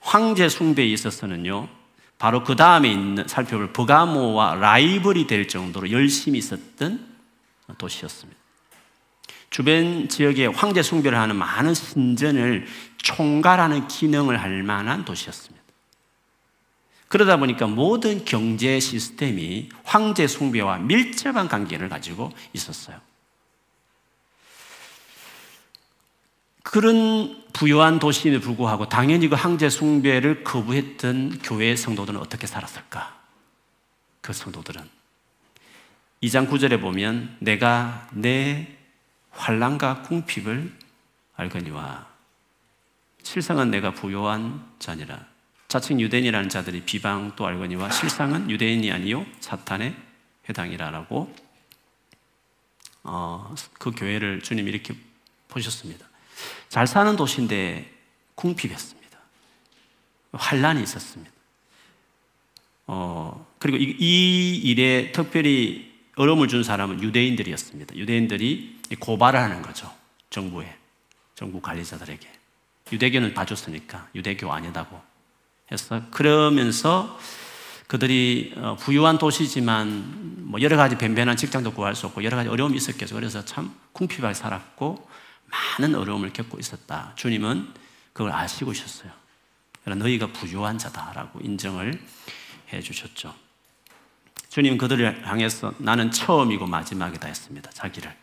황제 0.00 0.48
숭배에 0.48 0.86
있어서는요. 0.86 1.77
바로 2.18 2.42
그 2.42 2.56
다음에 2.56 2.90
있는 2.90 3.26
살펴볼 3.28 3.72
버가모와 3.72 4.56
라이벌이 4.56 5.26
될 5.28 5.46
정도로 5.46 5.90
열심히 5.92 6.38
있었던 6.38 7.06
도시였습니다. 7.78 8.38
주변 9.50 10.08
지역에 10.08 10.46
황제 10.46 10.82
숭배를 10.82 11.16
하는 11.16 11.36
많은 11.36 11.74
신전을 11.74 12.66
총괄하는 12.98 13.88
기능을 13.88 14.42
할 14.42 14.62
만한 14.62 15.04
도시였습니다. 15.04 15.58
그러다 17.06 17.38
보니까 17.38 17.66
모든 17.66 18.24
경제 18.24 18.78
시스템이 18.80 19.70
황제 19.84 20.26
숭배와 20.26 20.78
밀접한 20.78 21.48
관계를 21.48 21.88
가지고 21.88 22.32
있었어요. 22.52 23.00
그런 26.62 27.47
부유한 27.58 27.98
도시임에 27.98 28.38
불구하고 28.38 28.88
당연히 28.88 29.26
그 29.28 29.34
황제 29.34 29.68
숭배를 29.68 30.44
거부했던 30.44 31.40
교회 31.42 31.74
성도들은 31.74 32.20
어떻게 32.20 32.46
살았을까? 32.46 33.18
그 34.20 34.32
성도들은 34.32 34.80
2장 36.22 36.48
9절에 36.48 36.80
보면 36.80 37.36
내가 37.40 38.06
내 38.12 38.76
환란과 39.30 40.02
궁핍을 40.02 40.72
알거니와 41.34 42.06
실상은 43.24 43.72
내가 43.72 43.92
부요한 43.92 44.64
자니라 44.78 45.18
자칭 45.66 46.00
유대인이라는 46.00 46.48
자들이 46.48 46.82
비방 46.82 47.32
또 47.34 47.44
알거니와 47.44 47.90
실상은 47.90 48.48
유대인이 48.48 48.92
아니요 48.92 49.26
사탄의 49.40 49.96
회당이라라고 50.48 51.34
어, 53.02 53.54
그 53.80 53.90
교회를 53.90 54.42
주님 54.42 54.68
이렇게 54.68 54.94
보셨습니다. 55.48 56.07
잘 56.68 56.86
사는 56.86 57.16
도시인데 57.16 57.90
궁핍했습니다. 58.34 59.18
환란이 60.32 60.82
있었습니다. 60.82 61.32
어, 62.86 63.46
그리고 63.58 63.76
이, 63.78 63.96
이 63.98 64.56
일에 64.64 65.12
특별히 65.12 65.92
어려움을 66.16 66.48
준 66.48 66.62
사람은 66.62 67.02
유대인들이었습니다. 67.02 67.96
유대인들이 67.96 68.80
고발을 68.98 69.38
하는 69.38 69.62
거죠. 69.62 69.92
정부에, 70.30 70.74
정부 71.34 71.60
관리자들에게. 71.60 72.28
유대교는 72.92 73.34
봐줬으니까 73.34 74.08
유대교 74.14 74.50
아니다고 74.52 75.00
해서 75.70 76.02
그러면서 76.10 77.18
그들이 77.86 78.54
어, 78.56 78.76
부유한 78.76 79.18
도시지만 79.18 80.44
뭐 80.48 80.60
여러 80.60 80.76
가지 80.76 80.96
변변한 80.96 81.36
직장도 81.36 81.72
구할 81.72 81.94
수 81.94 82.06
없고 82.06 82.24
여러 82.24 82.36
가지 82.36 82.48
어려움이 82.48 82.76
있었겠죠. 82.76 83.14
그래서 83.14 83.44
참 83.44 83.74
궁핍하게 83.92 84.34
살았고 84.34 85.08
많은 85.50 85.94
어려움을 85.94 86.32
겪고 86.32 86.58
있었다. 86.58 87.12
주님은 87.16 87.72
그걸 88.12 88.32
아시고 88.32 88.72
있었어요. 88.72 89.10
그러나 89.84 90.04
너희가 90.04 90.28
부유한 90.28 90.78
자다라고 90.78 91.40
인정을 91.40 92.00
해 92.72 92.80
주셨죠. 92.80 93.34
주님 94.50 94.76
그들을 94.78 95.26
향해서 95.26 95.74
나는 95.78 96.10
처음이고 96.10 96.66
마지막이다 96.66 97.26
했습니다. 97.26 97.70
자기를. 97.70 98.14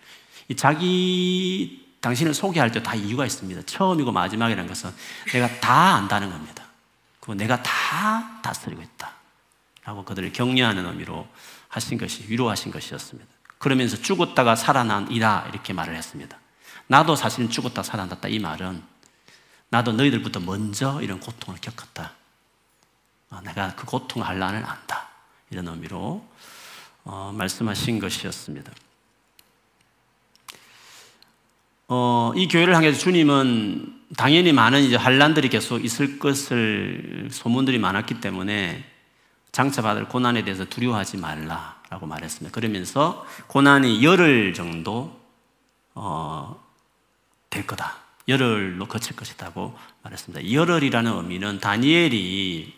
이 0.50 0.56
자기 0.56 1.86
당신을 2.02 2.34
소개할 2.34 2.72
때 2.72 2.84
다 2.84 2.94
이유가 2.94 3.26
있습니다. 3.26 3.64
처음이고 3.66 4.12
마지막이라는 4.12 4.68
것은 4.68 4.92
내가 5.32 5.48
다 5.60 5.96
안다는 5.96 6.30
겁니다. 6.30 6.64
그 7.20 7.32
내가 7.32 7.62
다 7.64 8.40
다스리고 8.44 8.82
있다. 8.82 9.12
라고 9.84 10.04
그들을 10.04 10.32
격려하는 10.34 10.86
의미로 10.86 11.28
하신 11.68 11.98
것이, 11.98 12.26
위로하신 12.28 12.72
것이었습니다. 12.72 13.30
그러면서 13.58 13.98
죽었다가 13.98 14.56
살아난 14.56 15.12
이다. 15.12 15.48
이렇게 15.50 15.74
말을 15.74 15.96
했습니다. 15.96 16.38
나도 16.88 17.16
사실은 17.16 17.50
죽었다 17.50 17.84
살아났다. 17.84 18.28
이 18.28 18.40
말은 18.40 18.82
나도 19.70 19.94
너희들부터 19.94 20.40
먼저 20.40 21.02
이런 21.02 21.20
고통을 21.20 21.60
겪었다. 21.60 22.14
어, 23.32 23.42
내가 23.44 23.76
그 23.76 23.86
고통 23.86 24.24
한란을 24.24 24.64
안다. 24.66 25.10
이런 25.50 25.68
의미로 25.68 26.26
어, 27.04 27.34
말씀하신 27.36 28.00
것이었습니다. 28.00 28.72
어, 31.88 32.32
이 32.36 32.48
교회를 32.48 32.76
향해서 32.76 32.98
주님은 32.98 34.06
당연히 34.18 34.54
많은 34.54 34.82
이제 34.82 34.96
환란들이 34.96 35.50
계속 35.50 35.84
있을 35.84 36.20
것을 36.20 37.30
소문들이 37.32 37.78
많았기 37.78 38.22
때문에 38.22 38.84
장차 39.52 39.82
받을 39.82 40.08
고난에 40.08 40.44
대해서 40.44 40.66
두려워하지 40.66 41.18
말라라고 41.18 42.08
말했습니다. 42.08 42.54
그러면서 42.54 43.26
고난이 43.48 44.04
열흘 44.04 44.54
정도 44.54 45.20
어, 45.94 46.65
될 47.56 47.66
거다. 47.66 47.96
열흘로 48.28 48.86
거칠 48.88 49.16
것이다고 49.16 49.78
말했습니다. 50.04 50.52
열흘이라는 50.52 51.12
의미는 51.12 51.60
다니엘이 51.60 52.76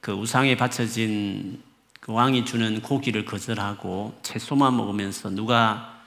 그 0.00 0.12
우상에 0.12 0.56
바쳐진 0.56 1.62
그 2.00 2.12
왕이 2.12 2.44
주는 2.46 2.80
고기를 2.80 3.24
거절하고 3.26 4.18
채소만 4.22 4.76
먹으면서 4.76 5.28
누가 5.30 6.00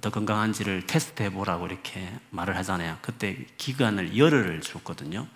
더 0.00 0.10
건강한지를 0.10 0.86
테스트해 0.86 1.30
보라고 1.30 1.66
이렇게 1.66 2.08
말을 2.30 2.56
하잖아요. 2.58 2.98
그때 3.00 3.36
기간을 3.56 4.16
열흘을 4.16 4.60
줬거든요. 4.60 5.26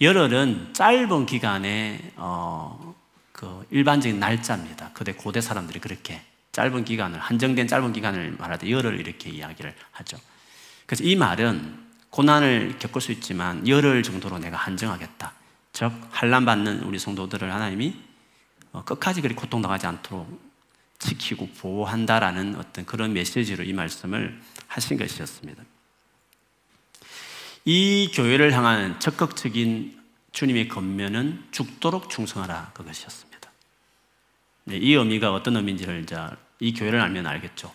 열흘은 0.00 0.72
짧은 0.72 1.26
기간에 1.26 2.12
어, 2.16 2.94
그 3.32 3.66
일반적인 3.70 4.18
날짜입니다. 4.18 4.90
그때 4.94 5.12
고대 5.12 5.40
사람들이 5.40 5.78
그렇게 5.78 6.22
짧은 6.52 6.84
기간을 6.84 7.18
한정된 7.20 7.68
짧은 7.68 7.92
기간을 7.92 8.36
말하되 8.38 8.70
열흘 8.70 8.98
이렇게 8.98 9.30
이야기를 9.30 9.74
하죠. 9.92 10.18
그래서 10.90 11.04
이 11.04 11.14
말은 11.14 11.86
고난을 12.10 12.80
겪을 12.80 13.00
수 13.00 13.12
있지만 13.12 13.68
열흘 13.68 14.02
정도로 14.02 14.40
내가 14.40 14.56
한정하겠다. 14.56 15.32
즉 15.72 15.92
한란 16.10 16.44
받는 16.44 16.82
우리 16.82 16.98
성도들을 16.98 17.54
하나님이 17.54 17.94
어, 18.72 18.82
끝까지 18.82 19.20
그리 19.20 19.36
고통당하지 19.36 19.86
않도록 19.86 20.50
지키고 20.98 21.46
보호한다라는 21.60 22.56
어떤 22.56 22.84
그런 22.86 23.12
메시지로 23.12 23.62
이 23.62 23.72
말씀을 23.72 24.40
하신 24.66 24.96
것이었습니다. 24.96 25.62
이 27.66 28.10
교회를 28.12 28.52
향한 28.52 28.98
적극적인 28.98 29.96
주님의 30.32 30.66
건면은 30.66 31.44
죽도록 31.52 32.10
충성하라 32.10 32.72
그것이었습니다. 32.74 33.48
네, 34.64 34.76
이 34.78 34.94
의미가 34.94 35.32
어떤 35.32 35.54
의미인지를 35.54 36.02
이제 36.02 36.16
이 36.58 36.74
교회를 36.74 37.00
알면 37.00 37.28
알겠죠. 37.28 37.72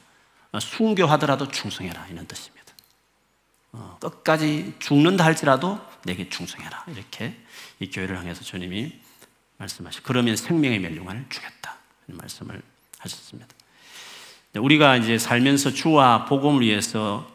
순교하더라도 0.59 1.47
충성해라 1.47 2.07
이런 2.07 2.27
뜻입니다. 2.27 2.54
어, 3.77 3.97
끝까지 3.99 4.73
죽는다 4.79 5.25
할지라도 5.25 5.79
내게 6.03 6.29
충성해라. 6.29 6.85
이렇게 6.87 7.37
이 7.79 7.89
교회를 7.89 8.17
향해서 8.17 8.43
주님이 8.43 8.93
말씀하시. 9.57 10.01
그러면 10.03 10.35
생명의 10.35 10.79
멸류관을 10.79 11.25
주겠다. 11.29 11.77
말씀을 12.07 12.61
하셨습니다. 12.99 13.53
우리가 14.55 14.97
이제 14.97 15.17
살면서 15.17 15.71
주와 15.71 16.25
복음을 16.25 16.61
위해서 16.61 17.29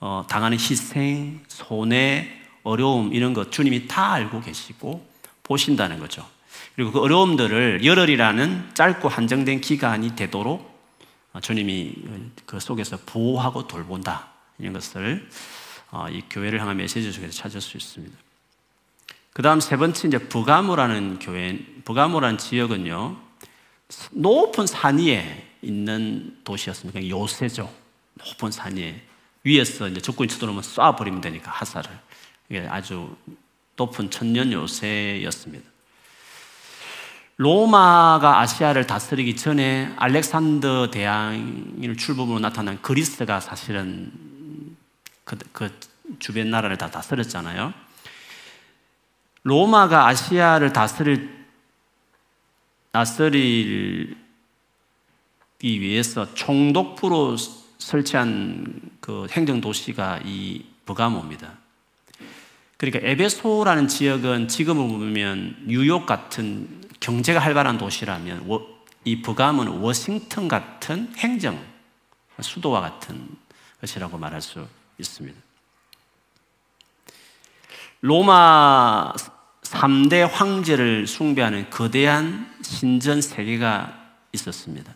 어, 0.00 0.26
당하는 0.28 0.58
희생, 0.58 1.42
손해, 1.48 2.28
어려움 2.64 3.14
이런 3.14 3.32
것 3.32 3.50
주님이 3.50 3.88
다 3.88 4.12
알고 4.12 4.40
계시고 4.40 5.06
보신다는 5.42 5.98
거죠. 5.98 6.28
그리고 6.74 6.92
그 6.92 7.00
어려움들을 7.00 7.84
열흘이라는 7.84 8.70
짧고 8.74 9.08
한정된 9.08 9.60
기간이 9.60 10.16
되도록 10.16 10.72
주님이 11.40 11.94
그 12.46 12.60
속에서 12.60 12.98
보호하고 13.06 13.66
돌본다 13.66 14.28
이런 14.58 14.72
것을 14.72 15.28
어, 15.28 15.61
이 16.10 16.22
교회를 16.30 16.60
향한 16.60 16.76
메시지 16.76 17.12
속에서 17.12 17.32
찾을 17.32 17.60
수 17.60 17.76
있습니다. 17.76 18.16
그 19.32 19.42
다음 19.42 19.60
세 19.60 19.76
번째 19.76 20.08
이제 20.08 20.18
부가모라는 20.18 21.18
교회, 21.18 21.58
부가모라는 21.84 22.38
지역은요 22.38 23.16
높은 24.12 24.66
산 24.66 24.98
위에 24.98 25.48
있는 25.62 26.38
도시였습니다. 26.44 27.08
요새죠. 27.08 27.72
높은 28.14 28.50
산 28.50 28.76
위에 28.76 29.00
위에서 29.44 29.88
이제 29.88 30.00
적군이 30.00 30.28
쳐들어오면 30.28 30.62
쏴버리면 30.62 31.20
되니까 31.20 31.50
하사를 31.50 31.90
이게 32.48 32.66
아주 32.68 33.16
높은 33.76 34.10
천년 34.10 34.52
요새였습니다. 34.52 35.70
로마가 37.36 38.40
아시아를 38.40 38.86
다스리기 38.86 39.36
전에 39.36 39.92
알렉산더 39.96 40.90
대왕을 40.90 41.96
출범으로 41.96 42.38
나타난 42.38 42.80
그리스가 42.82 43.40
사실은 43.40 44.31
그, 45.24 45.36
그 45.52 45.70
주변 46.18 46.50
나라를 46.50 46.76
다 46.78 46.90
다스렸잖아요. 46.90 47.72
로마가 49.44 50.06
아시아를 50.08 50.72
다스릴 50.72 51.42
다스리기 52.92 54.14
위해서 55.64 56.34
총독부로 56.34 57.36
설치한 57.78 58.80
그 59.00 59.26
행정 59.32 59.60
도시가 59.60 60.20
이 60.24 60.64
버가모입니다. 60.84 61.58
그러니까 62.76 63.08
에베소라는 63.08 63.88
지역은 63.88 64.48
지금을 64.48 64.88
보면 64.88 65.56
뉴욕 65.66 66.04
같은 66.04 66.82
경제가 67.00 67.40
활발한 67.40 67.78
도시라면 67.78 68.46
이 69.04 69.22
버감은 69.22 69.68
워싱턴 69.68 70.48
같은 70.48 71.12
행정 71.16 71.58
수도와 72.40 72.80
같은 72.80 73.28
것이라고 73.80 74.18
말할 74.18 74.40
수 74.42 74.66
있습니다. 74.98 75.38
로마 78.00 79.12
3대 79.62 80.28
황제를 80.28 81.06
숭배하는 81.06 81.70
거대한 81.70 82.52
신전 82.62 83.22
세계가 83.22 83.98
있었습니다. 84.32 84.94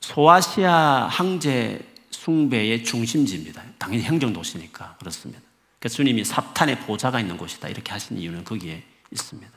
소아시아 0.00 1.06
황제 1.10 1.80
숭배의 2.10 2.84
중심지입니다. 2.84 3.62
당연히 3.78 4.02
행정도시니까 4.04 4.96
그렇습니다. 4.98 5.40
그래서 5.78 5.96
주님이 5.96 6.24
사탄의 6.24 6.80
보좌가 6.80 7.20
있는 7.20 7.36
곳이다 7.36 7.68
이렇게 7.68 7.92
하신 7.92 8.18
이유는 8.18 8.44
거기에 8.44 8.82
있습니다. 9.10 9.50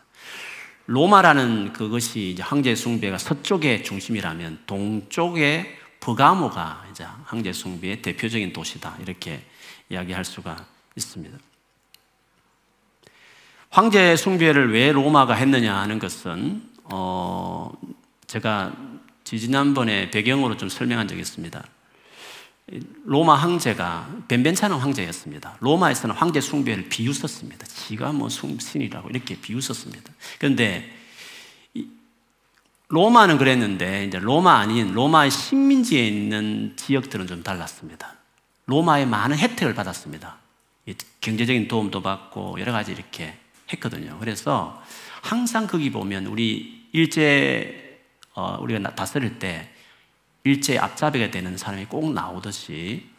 로마라는 0.88 1.74
그것이 1.74 2.36
황제 2.40 2.76
숭배가 2.76 3.18
서쪽의 3.18 3.84
중심이라면 3.84 4.64
동쪽의 4.68 5.78
버가모가 6.06 6.86
이제 6.92 7.04
황제 7.26 7.52
숭배의 7.52 8.04
대표적인 8.04 8.54
도시다 8.54 8.96
이렇게 9.02 9.44
이야기할 9.90 10.24
수가 10.24 10.64
있습니다. 10.96 11.36
황제 13.72 14.16
숭배를 14.16 14.72
왜 14.72 14.92
로마가 14.92 15.34
했느냐 15.34 15.76
하는 15.76 15.98
것은 15.98 16.62
어 16.84 17.72
제가 18.28 18.74
지지난번에 19.24 20.12
배경으로 20.12 20.58
좀 20.58 20.70
설명한 20.70 21.08
적이 21.08 21.22
있습니다. 21.22 21.64
로마 23.06 23.34
황제가 23.34 24.08
변변찮은 24.28 24.78
황제였습니다. 24.78 25.58
로마에서는 25.60 26.16
황제 26.16 26.40
숭배를 26.40 26.88
비웃었습니다. 26.88 27.66
지가 27.66 28.12
뭐 28.12 28.30
신이라고 28.30 29.10
이렇게 29.10 29.40
비웃었습니다. 29.42 30.14
그런데 30.38 31.05
로마는 32.88 33.38
그랬는데 33.38 34.06
이제 34.06 34.20
로마 34.20 34.60
아닌 34.60 34.94
로마의 34.94 35.32
식민지에 35.32 36.08
있는 36.08 36.74
지역들은 36.76 37.28
좀 37.28 37.44
달랐습니다. 37.44 38.14
로마의 38.68 39.06
많은 39.08 39.38
혜택을 39.38 39.74
받았습니다. 39.74 40.38
경제적인 41.22 41.68
도움도 41.68 42.02
받고 42.02 42.60
여러 42.60 42.72
가지 42.72 42.92
이렇게 42.92 43.38
했거든요. 43.74 44.18
그래서 44.20 44.82
항상 45.22 45.66
거기 45.66 45.92
보면 45.92 46.28
우리 46.28 46.88
일제 46.92 48.00
어, 48.36 48.58
우리가 48.62 48.94
다스릴 48.94 49.40
때 49.40 49.70
일제 50.44 50.78
앞잡이가 50.78 51.32
되는 51.32 51.58
사람이 51.58 51.86
꼭 51.86 52.14
나오듯이 52.14 53.10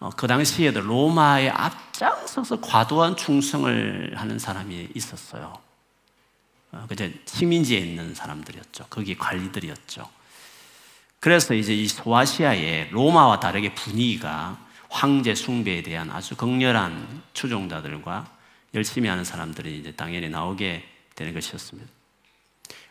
어, 0.00 0.10
그 0.10 0.26
당시에도 0.26 0.80
로마의 0.80 1.50
앞장서서 1.50 2.60
과도한 2.60 3.16
충성을 3.16 4.14
하는 4.16 4.38
사람이 4.38 4.88
있었어요. 4.94 5.67
어, 6.72 6.86
그제 6.88 7.14
식민지에 7.24 7.78
있는 7.78 8.14
사람들이었죠. 8.14 8.86
거기 8.90 9.16
관리들이었죠. 9.16 10.08
그래서 11.20 11.54
이제 11.54 11.74
이 11.74 11.88
소아시아의 11.88 12.90
로마와 12.90 13.40
다르게 13.40 13.74
분위기가 13.74 14.58
황제 14.88 15.34
숭배에 15.34 15.82
대한 15.82 16.10
아주 16.10 16.36
극렬한 16.36 17.22
추종자들과 17.34 18.30
열심히 18.74 19.08
하는 19.08 19.24
사람들이 19.24 19.78
이제 19.78 19.92
당연히 19.92 20.28
나오게 20.28 20.84
되는 21.14 21.34
것이었습니다. 21.34 21.90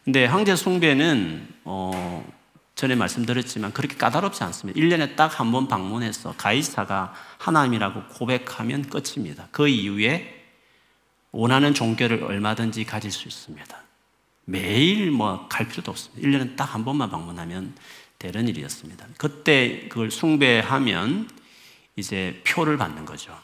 근데 0.04 0.26
황제 0.26 0.56
숭배는 0.56 1.48
어, 1.64 2.26
전에 2.76 2.96
말씀드렸지만 2.96 3.74
그렇게 3.74 3.96
까다롭지 3.96 4.44
않습니다. 4.44 4.80
1년에 4.80 5.16
딱 5.16 5.40
한 5.40 5.52
번 5.52 5.68
방문해서 5.68 6.36
가이사가 6.38 7.14
하나님이라고 7.40 8.04
고백하면 8.14 8.84
끝입니다. 8.90 9.48
그 9.52 9.68
이후에 9.68 10.37
원하는 11.32 11.74
종교를 11.74 12.24
얼마든지 12.24 12.86
가질 12.86 13.12
수 13.12 13.28
있습니다. 13.28 13.78
매일 14.46 15.12
뭐 15.12 15.48
갈 15.50 15.68
필요도 15.68 15.92
없습니다. 15.92 16.28
1년에 16.28 16.56
딱 16.56 16.74
한 16.74 16.86
번만 16.86 17.10
방문하면 17.10 17.74
되는 18.20 18.48
일이었습니다. 18.48 19.06
그때 19.18 19.88
그걸 19.90 20.10
숭배하면 20.10 21.30
이제 21.96 22.42
표를 22.48 22.78
받는 22.78 23.06
거죠. 23.06 23.38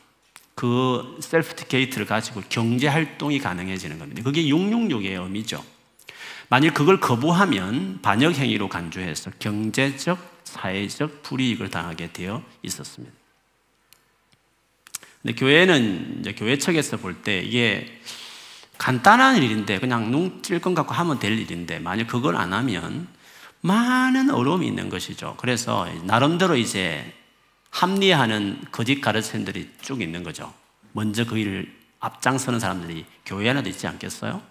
그 0.56 1.17
셀프 1.19 1.56
티케이트를 1.56 2.06
가지고 2.06 2.41
경제 2.50 2.88
활동이 2.88 3.39
가능해지는 3.39 4.00
겁니다. 4.00 4.22
그게 4.24 4.43
666의 4.43 5.22
의미죠. 5.22 5.63
만일 6.50 6.74
그걸 6.74 7.00
거부하면 7.00 8.00
반역 8.02 8.36
행위로 8.36 8.69
간주해서 8.69 9.32
경제적, 9.39 10.41
사회적 10.43 11.24
불이익을 11.24 11.69
당하게 11.69 12.12
되어 12.13 12.43
있었습니다. 12.62 13.13
근데 15.24 15.36
교회는 15.36 16.18
이제 16.20 16.34
교회 16.34 16.58
측에서 16.58 16.98
볼 16.98 17.24
때 17.24 17.40
이게 17.40 18.02
간단한 18.78 19.42
일인데 19.42 19.80
그냥 19.80 20.12
눈찔끔 20.12 20.74
갖고 20.74 20.94
하면 20.94 21.20
될 21.20 21.40
일인데 21.40 21.80
만약 21.80 22.08
그걸 22.08 22.36
안 22.36 22.52
하면 22.52 23.08
많은 23.62 24.30
어려움이 24.30 24.68
있는 24.68 24.90
것이죠. 24.90 25.36
그래서 25.38 25.88
나름대로 26.04 26.58
이제 26.58 27.14
합리화하는 27.70 28.66
거짓 28.72 29.00
가르침들이 29.00 29.70
쭉 29.82 30.02
있는 30.02 30.24
거죠. 30.24 30.54
먼저 30.92 31.26
그 31.26 31.38
일을 31.38 31.74
앞장서는 32.00 32.60
사람들이 32.60 33.06
교회 33.26 33.50
안에도 33.50 33.70
있지 33.70 33.88
않겠어요? 33.88 34.42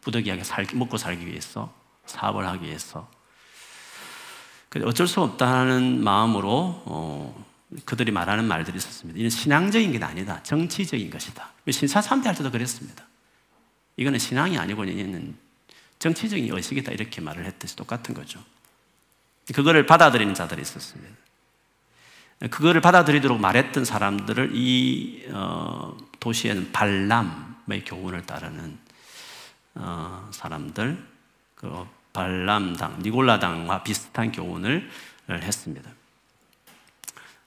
부득이하게 0.00 0.42
살, 0.42 0.66
먹고 0.74 0.96
살기 0.96 1.24
위해서, 1.26 1.72
사업을 2.06 2.46
하기 2.48 2.66
위해서. 2.66 3.08
어쩔 4.84 5.06
수 5.06 5.20
없다는 5.20 6.02
마음으로 6.02 6.82
어, 6.86 7.51
그들이 7.84 8.12
말하는 8.12 8.44
말들이 8.44 8.76
있었습니다. 8.76 9.18
이는 9.18 9.30
신앙적인 9.30 9.92
게 9.92 10.04
아니다. 10.04 10.42
정치적인 10.42 11.10
것이다. 11.10 11.50
신사 11.70 12.00
참배할 12.00 12.36
때도 12.36 12.50
그랬습니다. 12.50 13.04
이거는 13.96 14.18
신앙이 14.18 14.58
아니고 14.58 14.84
이는 14.84 15.36
정치적인 15.98 16.52
의식이다. 16.52 16.92
이렇게 16.92 17.20
말을 17.20 17.44
했듯이 17.44 17.76
똑같은 17.76 18.14
거죠. 18.14 18.42
그거를 19.54 19.86
받아들이는 19.86 20.34
자들이 20.34 20.62
있었습니다. 20.62 21.14
그거를 22.50 22.80
받아들이도록 22.80 23.40
말했던 23.40 23.84
사람들을 23.84 24.50
이 24.54 25.26
어, 25.30 25.96
도시에는 26.18 26.72
발람의 26.72 27.84
교훈을 27.86 28.26
따르는 28.26 28.78
어, 29.76 30.28
사람들, 30.32 30.98
그 31.54 31.86
발람당, 32.12 32.98
니골라당과 33.02 33.84
비슷한 33.84 34.32
교훈을 34.32 34.90
했습니다. 35.30 35.88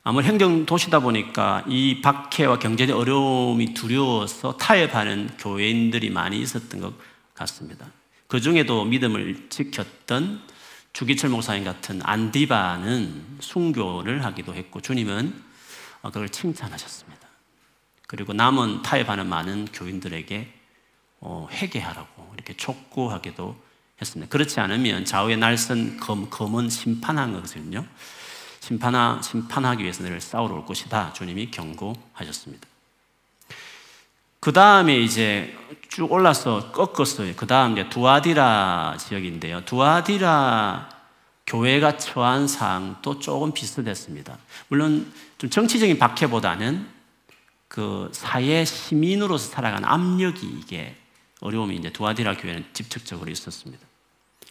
아무리 0.07 0.27
행정 0.27 0.67
도시다 0.67 0.99
보니까 0.99 1.63
이 1.67 1.99
박해와 1.99 2.59
경제적 2.59 2.95
어려움이 2.95 3.73
두려워서 3.73 4.55
타협하는 4.55 5.31
교회인들이 5.39 6.11
많이 6.11 6.39
있었던 6.41 6.79
것 6.79 6.93
같습니다. 7.33 7.87
그 8.27 8.39
중에도 8.39 8.85
믿음을 8.85 9.49
지켰던 9.49 10.43
주기철 10.93 11.31
목사님 11.31 11.63
같은 11.63 12.01
안디바는 12.03 13.37
순교를 13.39 14.23
하기도 14.23 14.53
했고 14.53 14.79
주님은 14.79 15.33
그걸 16.03 16.29
칭찬하셨습니다. 16.29 17.27
그리고 18.05 18.33
남은 18.33 18.83
타협하는 18.83 19.27
많은 19.27 19.65
교인들에게 19.73 20.53
어, 21.21 21.47
회개하라고 21.51 22.31
이렇게 22.35 22.55
촉구하기도 22.55 23.55
했습니다. 23.99 24.29
그렇지 24.29 24.59
않으면 24.59 25.03
좌우의 25.03 25.37
날선 25.37 25.97
검, 25.97 26.29
검은 26.29 26.69
심판한 26.69 27.33
것은요. 27.33 27.87
심판하, 28.65 29.21
심판하기 29.21 29.83
위해서 29.83 30.01
늘 30.01 30.19
싸우러 30.19 30.55
올 30.55 30.65
것이다. 30.65 31.13
주님이 31.13 31.51
경고하셨습니다. 31.51 32.67
그 34.39 34.53
다음에 34.53 34.97
이제 34.97 35.55
쭉 35.89 36.11
올라서 36.11 36.71
꺾었어요. 36.71 37.35
그 37.35 37.45
다음 37.45 37.73
이제 37.73 37.87
두아디라 37.89 38.95
지역인데요. 38.97 39.65
두아디라 39.65 40.89
교회가 41.45 41.97
처한 41.97 42.47
상황도 42.47 43.19
조금 43.19 43.53
비슷했습니다. 43.53 44.35
물론 44.69 45.13
좀 45.37 45.51
정치적인 45.51 45.99
박해보다는 45.99 46.87
그 47.67 48.09
사회 48.13 48.65
시민으로서 48.65 49.51
살아가는 49.51 49.87
압력이 49.87 50.43
이게 50.43 50.95
어려움이 51.41 51.75
이제 51.75 51.91
두아디라 51.91 52.37
교회는 52.37 52.65
직접적으로 52.73 53.29
있었습니다. 53.29 53.85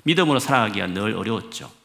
믿음으로 0.04 0.38
살아가기가 0.38 0.86
늘 0.86 1.16
어려웠죠. 1.16 1.83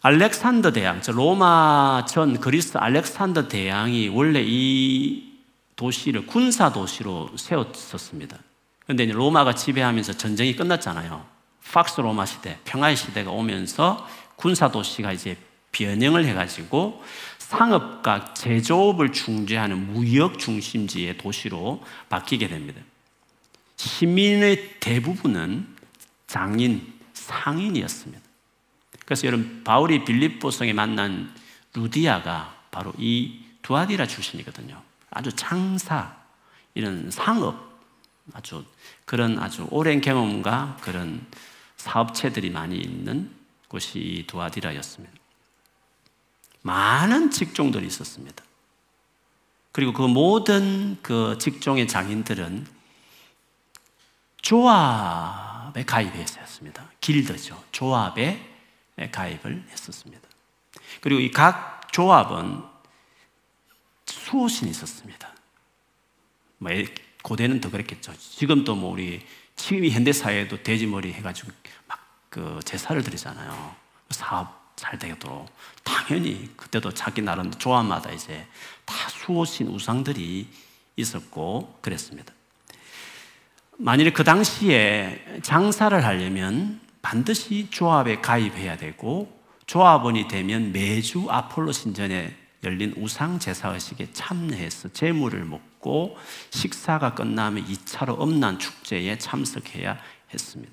알렉산더 0.00 0.72
대왕, 0.72 1.00
로마 1.08 2.04
전 2.08 2.38
그리스 2.38 2.78
알렉산더 2.78 3.48
대왕이 3.48 4.08
원래 4.08 4.42
이 4.44 5.32
도시를 5.74 6.26
군사 6.26 6.72
도시로 6.72 7.30
세웠었습니다. 7.36 8.38
그런데 8.84 9.06
로마가 9.06 9.54
지배하면서 9.54 10.14
전쟁이 10.14 10.54
끝났잖아요. 10.54 11.26
팍스 11.72 12.00
로마 12.00 12.26
시대, 12.26 12.58
평화의 12.64 12.96
시대가 12.96 13.30
오면서 13.30 14.06
군사 14.36 14.70
도시가 14.70 15.12
이제 15.12 15.36
변형을 15.72 16.24
해가지고 16.26 17.02
상업과 17.38 18.34
제조업을 18.34 19.12
중재하는 19.12 19.92
무역 19.92 20.38
중심지의 20.38 21.18
도시로 21.18 21.82
바뀌게 22.08 22.48
됩니다. 22.48 22.80
시민의 23.76 24.80
대부분은 24.80 25.66
장인, 26.26 26.94
상인이었습니다. 27.14 28.27
그래서 29.08 29.26
여러분 29.26 29.64
바울이 29.64 30.04
빌립보성에 30.04 30.74
만난 30.74 31.34
루디아가 31.72 32.54
바로 32.70 32.92
이 32.98 33.40
두아디라 33.62 34.06
출신이거든요. 34.06 34.82
아주 35.08 35.32
창사, 35.32 36.14
이런 36.74 37.10
상업, 37.10 37.56
아주 38.34 38.66
그런 39.06 39.38
아주 39.38 39.66
오랜 39.70 40.02
경험과 40.02 40.76
그런 40.82 41.26
사업체들이 41.78 42.50
많이 42.50 42.76
있는 42.76 43.30
곳이 43.68 44.24
두아디라였습니다. 44.26 45.16
많은 46.60 47.30
직종들이 47.30 47.86
있었습니다. 47.86 48.44
그리고 49.72 49.94
그 49.94 50.02
모든 50.02 50.98
그 51.00 51.38
직종의 51.40 51.88
장인들은 51.88 52.66
조합에 54.42 55.86
가입했었습니다. 55.86 56.90
길드죠. 57.00 57.64
조합에 57.72 58.57
가입을 59.10 59.64
했었습니다. 59.70 60.28
그리고 61.00 61.20
이 61.20 61.30
각 61.30 61.92
조합은 61.92 62.62
수호신이 64.06 64.70
있었습니다. 64.70 65.32
뭐 66.58 66.70
고대는 67.22 67.60
더 67.60 67.70
그랬겠죠. 67.70 68.12
지금도 68.18 68.74
뭐 68.74 68.90
우리 68.90 69.24
지금 69.56 69.88
현대 69.88 70.12
사회에도 70.12 70.62
돼지머리 70.62 71.12
해가지고 71.12 71.50
막 71.86 72.08
그 72.30 72.60
제사를 72.64 73.02
드리잖아요. 73.02 73.74
사업 74.10 74.72
잘 74.76 74.98
되도록 74.98 75.48
당연히 75.82 76.50
그때도 76.56 76.92
자기 76.92 77.22
나름 77.22 77.50
조합마다 77.50 78.12
이제 78.12 78.46
다 78.84 79.08
수호신 79.08 79.68
우상들이 79.68 80.46
있었고 80.96 81.78
그랬습니다. 81.80 82.32
만일 83.78 84.12
그 84.12 84.24
당시에 84.24 85.40
장사를 85.42 86.04
하려면 86.04 86.80
반드시 87.02 87.68
조합에 87.70 88.20
가입해야 88.20 88.76
되고 88.76 89.38
조합원이 89.66 90.28
되면 90.28 90.72
매주 90.72 91.26
아폴로 91.28 91.72
신전에 91.72 92.34
열린 92.64 92.94
우상 92.96 93.38
제사 93.38 93.68
의식에 93.70 94.12
참여해서 94.12 94.88
제물을 94.92 95.44
먹고 95.44 96.16
식사가 96.50 97.14
끝나면 97.14 97.66
2차로 97.66 98.18
엄난 98.18 98.58
축제에 98.58 99.18
참석해야 99.18 99.98
했습니다. 100.32 100.72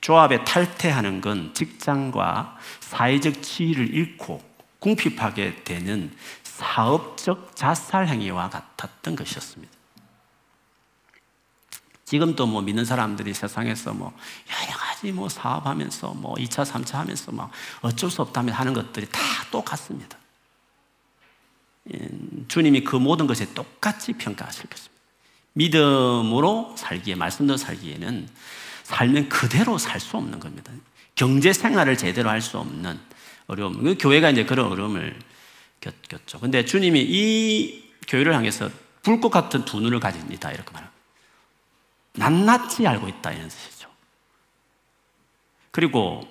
조합에 0.00 0.44
탈퇴하는 0.44 1.20
건 1.20 1.54
직장과 1.54 2.58
사회적 2.80 3.42
지위를 3.42 3.94
잃고 3.94 4.42
궁핍하게 4.80 5.64
되는 5.64 6.14
사업적 6.42 7.56
자살 7.56 8.08
행위와 8.08 8.50
같았던 8.50 9.16
것이었습니다. 9.16 9.72
지금도 12.14 12.46
뭐 12.46 12.62
믿는 12.62 12.84
사람들이 12.84 13.34
세상에서 13.34 13.92
뭐 13.92 14.16
여러 14.48 14.78
가지 14.78 15.10
뭐 15.10 15.28
사업하면서 15.28 16.14
뭐 16.14 16.34
2차, 16.36 16.64
3차 16.64 16.92
하면서 16.92 17.32
막 17.32 17.50
어쩔 17.80 18.08
수 18.08 18.22
없다면 18.22 18.54
하는 18.54 18.72
것들이 18.72 19.08
다 19.10 19.20
똑같습니다. 19.50 20.16
예, 21.92 22.08
주님이 22.46 22.84
그 22.84 22.94
모든 22.94 23.26
것에 23.26 23.52
똑같이 23.52 24.12
평가하실 24.12 24.70
것입니다. 24.70 24.94
믿음으로 25.54 26.76
살기에, 26.78 27.16
말씀대로 27.16 27.56
살기에는 27.56 28.28
살면 28.84 29.28
그대로 29.28 29.76
살 29.76 29.98
수 29.98 30.16
없는 30.16 30.38
겁니다. 30.38 30.72
경제 31.16 31.52
생활을 31.52 31.96
제대로 31.98 32.30
할 32.30 32.40
수 32.40 32.58
없는 32.58 33.00
어려움. 33.48 33.82
그 33.82 33.96
교회가 33.98 34.30
이제 34.30 34.44
그런 34.44 34.70
어려움을 34.70 35.18
겪었죠. 35.80 36.38
근데 36.38 36.64
주님이 36.64 37.00
이 37.00 37.90
교회를 38.06 38.32
향해서 38.36 38.70
불꽃 39.02 39.30
같은 39.30 39.64
두 39.64 39.80
눈을 39.80 39.98
가진 39.98 40.30
이다 40.30 40.52
이렇게 40.52 40.70
말합니다. 40.70 40.93
낱낱이 42.16 42.86
알고 42.86 43.08
있다 43.08 43.32
이런 43.32 43.48
뜻이죠. 43.48 43.88
그리고 45.70 46.28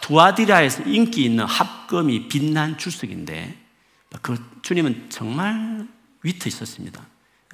두아디라에서 0.00 0.84
인기 0.84 1.24
있는 1.24 1.44
합금이 1.44 2.28
빛난 2.28 2.78
출석인데 2.78 3.56
그 4.22 4.42
주님은 4.62 5.10
정말 5.10 5.86
위트 6.22 6.48
있었습니다. 6.48 7.04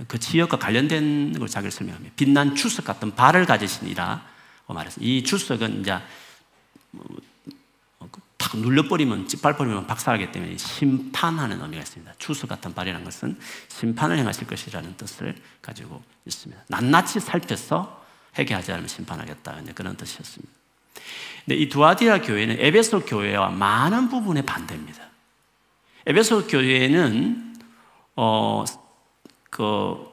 그 0.06 0.18
지역과 0.18 0.58
관련된 0.58 1.38
걸 1.38 1.48
자기를 1.48 1.70
설명하며 1.70 2.10
빛난 2.16 2.54
출석 2.54 2.84
같은 2.84 3.14
발을 3.14 3.46
가지시니라 3.46 4.24
말했어요. 4.66 5.04
이 5.04 5.22
출석은 5.22 5.80
이제 5.80 5.98
뭐, 6.90 7.04
탁 8.42 8.58
눌러버리면 8.58 9.28
찌빨버리면 9.28 9.86
박살하기 9.86 10.32
때문에 10.32 10.56
심판하는 10.56 11.62
의미가 11.62 11.80
있습니다. 11.80 12.14
추수 12.18 12.48
같은 12.48 12.74
발이라는 12.74 13.04
것은 13.04 13.38
심판을 13.68 14.18
행하실 14.18 14.48
것이라는 14.48 14.96
뜻을 14.96 15.36
가지고 15.62 16.02
있습니다. 16.26 16.64
낱낱이 16.66 17.20
살펴서 17.20 18.04
회개하지 18.36 18.72
않으면 18.72 18.88
심판하겠다. 18.88 19.60
그런 19.76 19.96
뜻이었습니다. 19.96 20.52
근데 21.44 21.56
이 21.56 21.68
두아디라 21.68 22.22
교회는 22.22 22.56
에베소 22.58 23.04
교회와 23.04 23.50
많은 23.50 24.08
부분에 24.08 24.42
반대입니다. 24.42 25.04
에베소 26.06 26.48
교회는 26.48 27.54
어, 28.16 28.64
그 29.50 30.10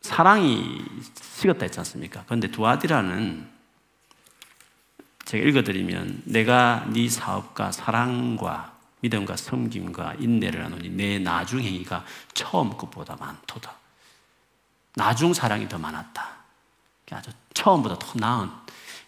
사랑이 0.00 0.82
식었다 1.20 1.64
했지 1.64 1.78
않습니까? 1.80 2.22
그런데 2.24 2.50
두아디라는 2.50 3.53
제가 5.24 5.46
읽어드리면 5.46 6.22
내가 6.24 6.86
네 6.92 7.08
사업과 7.08 7.72
사랑과 7.72 8.74
믿음과 9.00 9.36
섬김과 9.36 10.14
인내를 10.18 10.64
하노니 10.64 10.90
내 10.90 11.18
나중 11.18 11.60
행위가 11.60 12.04
처음 12.32 12.70
것보다 12.76 13.16
많도다. 13.16 13.74
나중 14.96 15.34
사랑이 15.34 15.68
더 15.68 15.78
많았다. 15.78 16.34
아주 17.10 17.30
처음보다 17.52 17.98
더 17.98 18.18
나은 18.18 18.48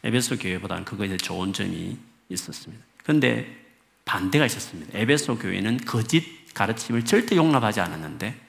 에베소 0.05 0.39
교회보다는 0.39 0.85
그거에 0.85 1.17
좋은 1.17 1.53
점이 1.53 1.97
있었습니다. 2.29 2.85
그런데 3.03 3.65
반대가 4.05 4.47
있었습니다. 4.47 4.99
에베소 4.99 5.39
교회는 5.39 5.79
거짓 5.79 6.55
가르침을 6.55 7.05
절대 7.05 7.37
용납하지 7.37 7.81
않았는데 7.81 8.41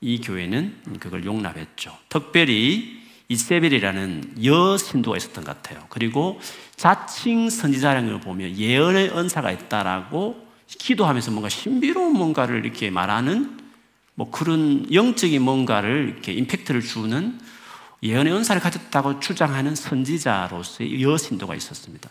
이 0.00 0.20
교회는 0.20 0.98
그걸 0.98 1.24
용납했죠. 1.24 1.96
특별히 2.08 3.02
이세벨이라는 3.28 4.44
여신도가 4.44 5.16
있었던 5.16 5.44
것 5.44 5.62
같아요. 5.62 5.86
그리고 5.88 6.40
자칭 6.82 7.48
선지자라는 7.48 8.10
걸 8.10 8.20
보면 8.20 8.56
예언의 8.56 9.16
은사가 9.16 9.52
있다라고 9.52 10.48
기도하면서 10.66 11.30
뭔가 11.30 11.48
신비로운 11.48 12.12
뭔가를 12.12 12.64
이렇게 12.64 12.90
말하는 12.90 13.56
뭐 14.16 14.32
그런 14.32 14.92
영적인 14.92 15.40
뭔가를 15.40 16.08
이렇게 16.08 16.32
임팩트를 16.32 16.80
주는 16.80 17.38
예언의 18.02 18.32
은사를 18.32 18.60
가졌다고 18.60 19.20
주장하는 19.20 19.76
선지자로서의 19.76 21.00
여신도가 21.00 21.54
있었습니다. 21.54 22.10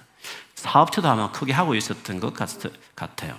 사업체도 0.55 1.05
아마 1.05 1.34
크게 1.34 1.51
하고 1.51 1.75
있었던 1.75 2.21
것 2.21 2.34
같 2.34 3.23
아요. 3.23 3.38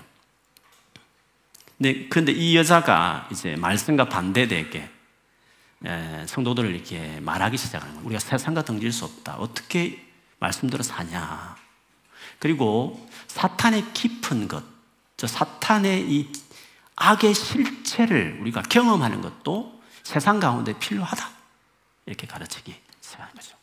네, 1.78 2.08
근데 2.10 2.32
이 2.32 2.58
여자가 2.58 3.30
이제 3.32 3.56
말씀과 3.56 4.10
반대되게 4.10 4.90
예, 5.86 6.24
성도들을 6.26 6.74
이렇게 6.74 7.20
말하기 7.20 7.56
시작하는 7.56 7.94
거예요. 7.94 8.06
우리가 8.06 8.20
세상과 8.20 8.64
등질 8.64 8.92
수 8.92 9.06
없다. 9.06 9.36
어떻게 9.36 10.11
말씀대로 10.42 10.82
사냐. 10.82 11.56
그리고 12.38 13.08
사탄의 13.28 13.92
깊은 13.94 14.48
것, 14.48 14.64
저 15.16 15.26
사탄의 15.26 16.10
이 16.10 16.32
악의 16.96 17.34
실체를 17.34 18.38
우리가 18.40 18.62
경험하는 18.62 19.22
것도 19.22 19.80
세상 20.02 20.40
가운데 20.40 20.76
필요하다. 20.78 21.30
이렇게 22.06 22.26
가르치기 22.26 22.74
시작하는 23.00 23.32
거죠. 23.34 23.56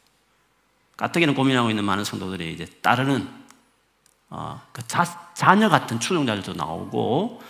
가뜩이나 0.96 1.34
고민하고 1.34 1.70
있는 1.70 1.84
많은 1.84 2.04
성도들이 2.04 2.54
이제 2.54 2.66
따르는 2.82 3.28
어, 4.30 4.62
그 4.72 4.86
자, 4.88 5.32
자녀 5.34 5.70
같은 5.70 6.00
추종자들도 6.00 6.54
나오고 6.54 7.42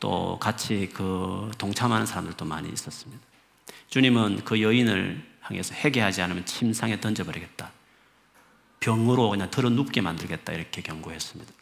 또 0.00 0.38
같이 0.38 0.88
그 0.94 1.50
동참하는 1.58 2.06
사람들도 2.06 2.44
많이 2.44 2.70
있었습니다. 2.70 3.22
주님은 3.90 4.44
그 4.44 4.62
여인을 4.62 5.26
향해서 5.42 5.74
회개하지 5.74 6.22
않으면 6.22 6.46
침상에 6.46 7.00
던져버리겠다. 7.00 7.77
병으로 8.80 9.30
그냥 9.30 9.50
들어 9.50 9.70
눕게 9.70 10.00
만들겠다. 10.00 10.52
이렇게 10.52 10.82
경고했습니다. 10.82 11.52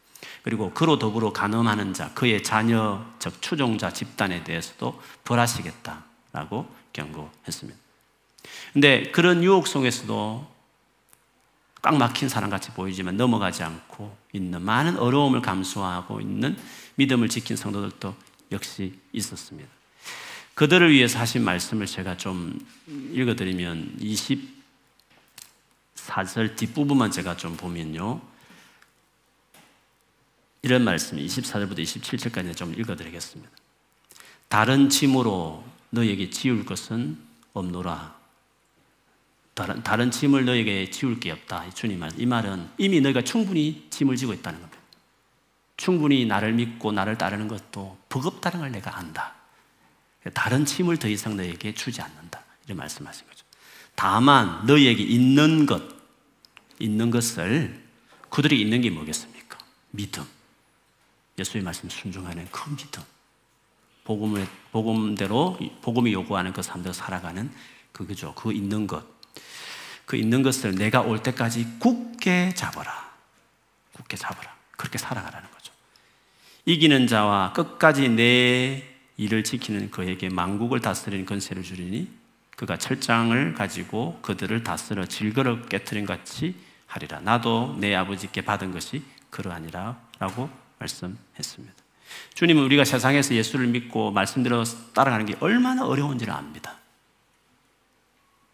그리고 0.43 0.73
그로 0.73 0.99
더불어 0.99 1.33
간음하는 1.33 1.93
자, 1.93 2.13
그의 2.15 2.43
자녀, 2.43 3.05
즉 3.19 3.41
추종자 3.43 3.93
집단에 3.93 4.45
대해서도 4.45 5.01
벌하시겠다라고 5.25 6.67
경고했습니다. 6.93 7.79
근데 8.73 9.11
그런 9.11 9.43
유혹 9.43 9.67
속에서도 9.67 10.57
꽉 11.83 11.97
막힌 11.97 12.29
사람같이 12.29 12.71
보이지만 12.71 13.17
넘어가지 13.17 13.63
않고 13.63 14.17
있는 14.33 14.63
많은 14.63 14.99
어려움을 14.99 15.43
감수하고 15.43 16.21
있는 16.21 16.57
믿음을 16.97 17.29
지킨 17.29 17.57
성도들도 17.57 18.15
역시 18.53 18.99
있었습니다. 19.13 19.69
그들을 20.55 20.91
위해서 20.91 21.19
하신 21.19 21.45
말씀을 21.45 21.87
제가 21.87 22.17
좀 22.17 22.59
읽어드리면 23.13 23.99
24절 26.07 26.57
뒷부분만 26.57 27.11
제가 27.11 27.37
좀 27.37 27.57
보면요. 27.57 28.21
이런 30.63 30.83
말씀 30.85 31.19
24절부터 31.19 31.79
27절까지 31.79 32.57
좀 32.57 32.75
읽어드리겠습니다. 32.75 33.51
다른 34.49 34.89
짐으로 34.89 35.65
너에게 35.91 36.31
지울 36.31 36.65
것은 36.65 37.19
없노라. 37.53 38.17
다른, 39.55 39.83
다른 39.83 40.11
짐을 40.11 40.45
너에게 40.45 40.91
지울 40.91 41.19
게 41.19 41.31
없다. 41.31 41.71
주님 41.71 42.01
말. 42.01 42.11
이 42.19 42.27
말은 42.27 42.69
이미 42.79 43.01
너희가 43.01 43.23
충분히 43.23 43.87
짐을 43.91 44.17
지고 44.17 44.33
있다는 44.33 44.61
겁니다. 44.61 44.83
충분히 45.77 46.27
나를 46.27 46.53
믿고 46.53 46.93
나를 46.93 47.17
따르는 47.17 47.49
것도 47.49 47.99
버겁다는 48.09 48.61
걸 48.61 48.73
내가 48.73 48.99
안다. 48.99 49.35
다른 50.35 50.65
짐을 50.65 50.97
더 50.99 51.09
이상 51.09 51.37
너에게 51.37 51.73
주지 51.75 52.03
않는다. 52.03 52.43
이런 52.67 52.79
말씀하신 52.79 53.27
거죠. 53.27 53.45
다만 53.95 54.67
너희에게 54.67 55.03
있는 55.03 55.65
것, 55.65 55.96
있는 56.79 57.11
것을 57.11 57.83
그들이 58.31 58.61
있는 58.61 58.81
게 58.81 58.91
뭐겠습니까? 58.91 59.59
믿음. 59.91 60.25
예수의 61.39 61.63
말씀 61.63 61.89
순종하는 61.89 62.47
그 62.51 62.71
믿음. 62.77 63.03
복음을, 64.05 64.47
복음대로, 64.73 65.59
복음이 65.83 66.13
요구하는 66.13 66.53
그 66.53 66.63
삶대로 66.63 66.93
살아가는 66.93 67.51
그거죠. 67.93 68.35
그 68.35 68.53
있는 68.53 68.87
것. 68.87 69.05
그 70.05 70.17
있는 70.17 70.43
것을 70.43 70.75
내가 70.77 71.01
올 71.01 71.23
때까지 71.23 71.67
굳게 71.81 72.55
잡아라. 72.55 73.13
굳게 73.93 74.17
잡아라. 74.17 74.55
그렇게 74.77 74.99
살아가라는 74.99 75.51
거죠. 75.51 75.73
이기는 76.67 77.07
자와 77.07 77.53
끝까지 77.53 78.09
내 78.11 78.85
일을 79.17 79.43
지키는 79.43 79.91
그에게 79.91 80.29
망국을 80.29 80.81
다스리는 80.81 81.25
권세를 81.25 81.63
주리니 81.63 82.09
그가 82.57 82.79
철장을 82.79 83.55
가지고 83.55 84.19
그들을 84.23 84.63
다스려 84.63 85.07
질거를 85.07 85.67
깨뜨린 85.67 86.07
같이 86.07 86.55
하리라. 86.87 87.21
나도 87.21 87.77
내 87.79 87.95
아버지께 87.95 88.43
받은 88.43 88.73
것이 88.73 89.03
그러하니라. 89.31 90.01
라고 90.19 90.49
말씀했습니다. 90.79 91.75
주님은 92.35 92.63
우리가 92.65 92.85
세상에서 92.85 93.35
예수를 93.35 93.67
믿고 93.67 94.11
말씀대로 94.11 94.65
따라가는 94.95 95.27
게 95.27 95.37
얼마나 95.41 95.87
어려운지를 95.87 96.33
압니다. 96.33 96.77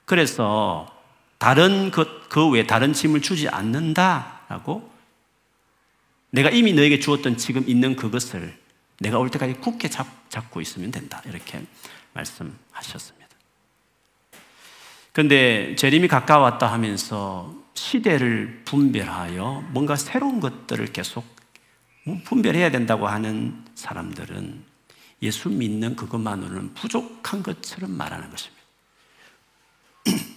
그래서 0.04 0.92
다른 1.38 1.90
것, 1.90 2.28
그 2.28 2.48
외에 2.48 2.66
다른 2.66 2.92
짐을 2.92 3.22
주지 3.22 3.48
않는다라고 3.48 4.90
내가 6.30 6.50
이미 6.50 6.72
너에게 6.72 6.98
주었던 6.98 7.36
지금 7.36 7.64
있는 7.66 7.94
그것을 7.96 8.58
내가 9.00 9.18
올 9.18 9.30
때까지 9.30 9.54
굳게 9.54 9.90
잡, 9.90 10.06
잡고 10.30 10.60
있으면 10.60 10.90
된다. 10.90 11.20
이렇게 11.26 11.62
말씀하셨습니다. 12.14 13.28
그런데 15.12 15.76
재림이 15.76 16.08
가까웠다 16.08 16.72
하면서 16.72 17.54
시대를 17.74 18.62
분별하여 18.64 19.68
뭔가 19.70 19.96
새로운 19.96 20.40
것들을 20.40 20.86
계속 20.86 21.24
분별해야 22.24 22.70
된다고 22.70 23.06
하는 23.06 23.64
사람들은 23.74 24.64
예수 25.22 25.48
믿는 25.48 25.94
그것만으로는 25.96 26.74
부족한 26.74 27.42
것처럼 27.42 27.92
말하는 27.92 28.28
것입니다. 28.30 28.62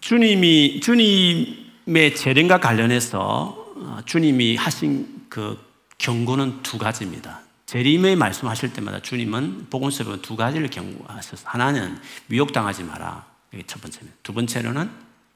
주님이 0.00 0.80
주님의 0.80 2.14
재림과 2.14 2.60
관련해서 2.60 3.72
어, 3.76 3.98
주님이 4.04 4.56
하신 4.56 5.26
그 5.28 5.58
경고는 5.98 6.62
두 6.62 6.78
가지입니다. 6.78 7.40
재림의 7.66 8.16
말씀하실 8.16 8.72
때마다 8.72 9.02
주님은 9.02 9.66
복음서에 9.68 10.22
두 10.22 10.36
가지를 10.36 10.70
경고하셔서 10.70 11.48
하나는 11.48 12.00
미혹당하지 12.28 12.84
마라. 12.84 13.26
이게 13.52 13.62
첫 13.66 13.80
번째입니다. 13.80 14.18
두 14.22 14.32
번째로는 14.32 14.90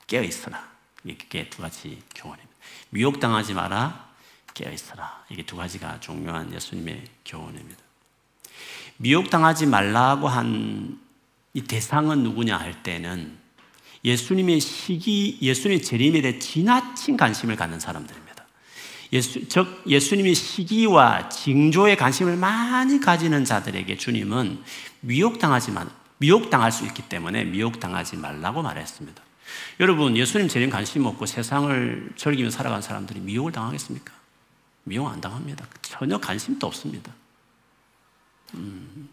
깨어 0.07 0.23
있어라. 0.23 0.71
이게 1.05 1.49
두 1.49 1.63
가지 1.63 2.03
교훈입니다. 2.15 2.53
미혹당하지 2.91 3.55
마라. 3.55 4.11
깨어 4.55 4.71
있어라. 4.71 5.25
이게 5.31 5.45
두 5.45 5.57
가지가 5.57 6.01
중요한 6.01 6.53
예수님의 6.53 7.05
교훈입니다. 7.25 7.83
미혹당하지 8.99 9.67
말라고 9.67 10.29
한 10.29 11.13
이 11.55 11.63
대상은 11.63 12.23
누구냐 12.23 12.57
할 12.57 12.83
때는 12.83 13.37
예수님의 14.05 14.61
시기, 14.61 15.39
예수님의 15.41 15.83
재림에 15.83 16.23
대해 16.23 16.39
지나친 16.39 17.17
관심을 17.17 17.57
갖는 17.57 17.79
사람들입니다. 17.79 18.33
예수, 19.13 19.47
즉, 19.49 19.83
예수님의 19.87 20.35
시기와 20.35 21.29
징조에 21.29 21.97
관심을 21.97 22.37
많이 22.37 22.99
가지는 22.99 23.45
자들에게 23.45 23.97
주님은 23.99 24.63
미혹당하지 25.01 25.73
만, 25.73 25.91
미혹당할 26.23 26.71
수 26.71 26.87
있기 26.87 27.03
때문에 27.03 27.45
미혹당하지 27.45 28.17
말라고 28.17 28.63
말했습니다. 28.63 29.21
여러분, 29.81 30.17
예수님 30.17 30.47
재림 30.47 30.71
관심 30.71 31.05
없고 31.05 31.27
세상을 31.27 32.13
즐기며 32.15 32.51
살아간 32.51 32.81
사람들이 32.81 33.19
미혹을 33.19 33.51
당하겠습니까? 33.51 34.13
미혹 34.85 35.09
안 35.09 35.21
당합니다. 35.21 35.67
전혀 35.83 36.19
관심도 36.19 36.65
없습니다. 36.69 37.13
음. 38.55 39.09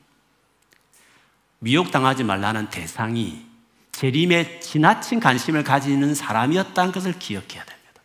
미혹당하지 1.58 2.24
말라는 2.24 2.70
대상이 2.70 3.44
재림에 3.92 4.60
지나친 4.60 5.20
관심을 5.20 5.64
가지는 5.64 6.14
사람이었다는 6.14 6.92
것을 6.92 7.18
기억해야 7.18 7.66
됩니다. 7.66 8.02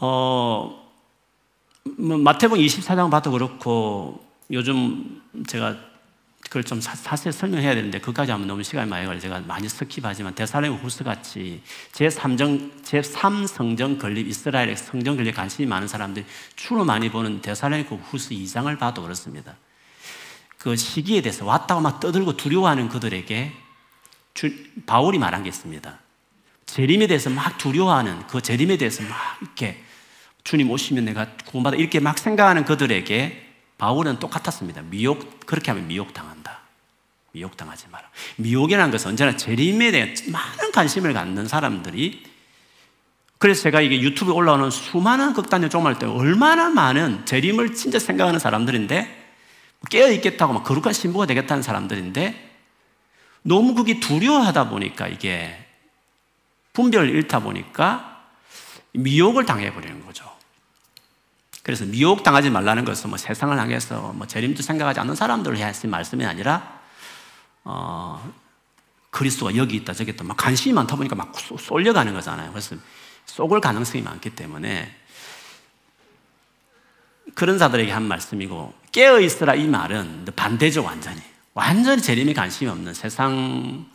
어, 0.00 0.92
뭐 1.98 2.18
마태복음 2.18 2.60
24장 2.62 3.10
봐도 3.12 3.30
그렇고 3.30 4.26
요즘 4.50 5.22
제가 5.46 5.95
그걸 6.56 6.64
좀 6.64 6.80
사실 6.80 7.32
설명해야 7.32 7.74
되는데 7.74 7.98
그까지 7.98 8.30
하면 8.30 8.46
너무 8.46 8.62
시간이 8.62 8.88
많이 8.88 9.04
걸려 9.04 9.20
제가 9.20 9.40
많이 9.40 9.66
스킵하지만 9.66 10.34
데살렘 10.34 10.72
후스 10.72 11.04
같이 11.04 11.60
제3정 11.92 12.82
제3성정 12.82 13.98
건립 14.00 14.26
이스라엘의 14.26 14.74
성정 14.74 15.16
건립 15.16 15.34
관심이 15.34 15.68
많은 15.68 15.86
사람들이 15.86 16.24
주로 16.54 16.86
많이 16.86 17.10
보는 17.10 17.42
데살렘 17.42 17.82
후스 17.82 18.30
2장을 18.30 18.78
봐도 18.78 19.02
그렇습니다. 19.02 19.54
그 20.56 20.76
시기에 20.76 21.20
대해서 21.20 21.44
왔다고 21.44 21.82
막 21.82 22.00
떠들고 22.00 22.38
두려워하는 22.38 22.88
그들에게 22.88 23.52
주, 24.32 24.50
바울이 24.86 25.18
말한 25.18 25.42
게 25.42 25.50
있습니다. 25.50 25.98
재림에 26.64 27.06
대해서 27.06 27.28
막 27.28 27.58
두려워하는 27.58 28.26
그 28.28 28.40
재림에 28.40 28.78
대해서 28.78 29.02
막 29.02 29.18
이렇게 29.42 29.84
주님 30.42 30.70
오시면 30.70 31.04
내가 31.04 31.26
구원받아 31.44 31.76
이렇게 31.76 32.00
막 32.00 32.16
생각하는 32.16 32.64
그들에게 32.64 33.45
바울은 33.78 34.18
똑같았습니다. 34.18 34.82
미혹, 34.82 35.46
그렇게 35.46 35.70
하면 35.70 35.86
미혹당한다. 35.86 36.60
미혹당하지 37.32 37.88
마라. 37.90 38.08
미혹이라는 38.36 38.90
것은 38.90 39.10
언제나 39.10 39.36
재림에 39.36 39.90
대해 39.90 40.14
많은 40.28 40.72
관심을 40.72 41.12
갖는 41.12 41.46
사람들이 41.46 42.24
그래서 43.38 43.62
제가 43.62 43.82
이게 43.82 44.00
유튜브에 44.00 44.34
올라오는 44.34 44.70
수많은 44.70 45.34
극단적 45.34 45.70
종말 45.70 45.98
때 45.98 46.06
얼마나 46.06 46.70
많은 46.70 47.26
재림을 47.26 47.74
진짜 47.74 47.98
생각하는 47.98 48.38
사람들인데 48.38 49.24
깨어 49.90 50.10
있겠다고 50.12 50.54
막 50.54 50.64
거룩한 50.64 50.94
신부가 50.94 51.26
되겠다는 51.26 51.62
사람들인데 51.62 52.54
너무 53.42 53.74
그게 53.74 54.00
두려워하다 54.00 54.70
보니까 54.70 55.06
이게 55.06 55.66
분별을 56.72 57.10
잃다 57.10 57.40
보니까 57.40 58.24
미혹을 58.92 59.44
당해버리는 59.44 60.04
거죠. 60.04 60.35
그래서 61.66 61.84
미혹 61.84 62.22
당하지 62.22 62.48
말라는 62.48 62.84
것은 62.84 63.10
뭐 63.10 63.18
세상을 63.18 63.58
향해서 63.58 64.12
뭐 64.12 64.24
재림도 64.24 64.62
생각하지 64.62 65.00
않는 65.00 65.16
사람들을 65.16 65.60
하신 65.60 65.90
말씀이 65.90 66.24
아니라 66.24 66.78
어, 67.64 68.32
그리스도가 69.10 69.56
여기 69.56 69.74
있다 69.74 69.92
저기 69.92 70.12
있다 70.12 70.22
막 70.22 70.36
관심이 70.36 70.72
많다 70.72 70.94
보니까 70.94 71.16
막 71.16 71.34
쏠려가는 71.36 72.14
거잖아요. 72.14 72.52
그래서 72.52 72.76
속을 73.24 73.60
가능성이 73.60 74.04
많기 74.04 74.30
때문에 74.30 74.96
그런 77.34 77.58
자들에게 77.58 77.90
한 77.90 78.04
말씀이고 78.04 78.72
깨어 78.92 79.18
있으라 79.18 79.56
이 79.56 79.66
말은 79.66 80.26
반대죠 80.36 80.84
완전히 80.84 81.20
완전히 81.52 82.00
재림에 82.00 82.32
관심이 82.32 82.70
없는 82.70 82.94
세상 82.94 83.86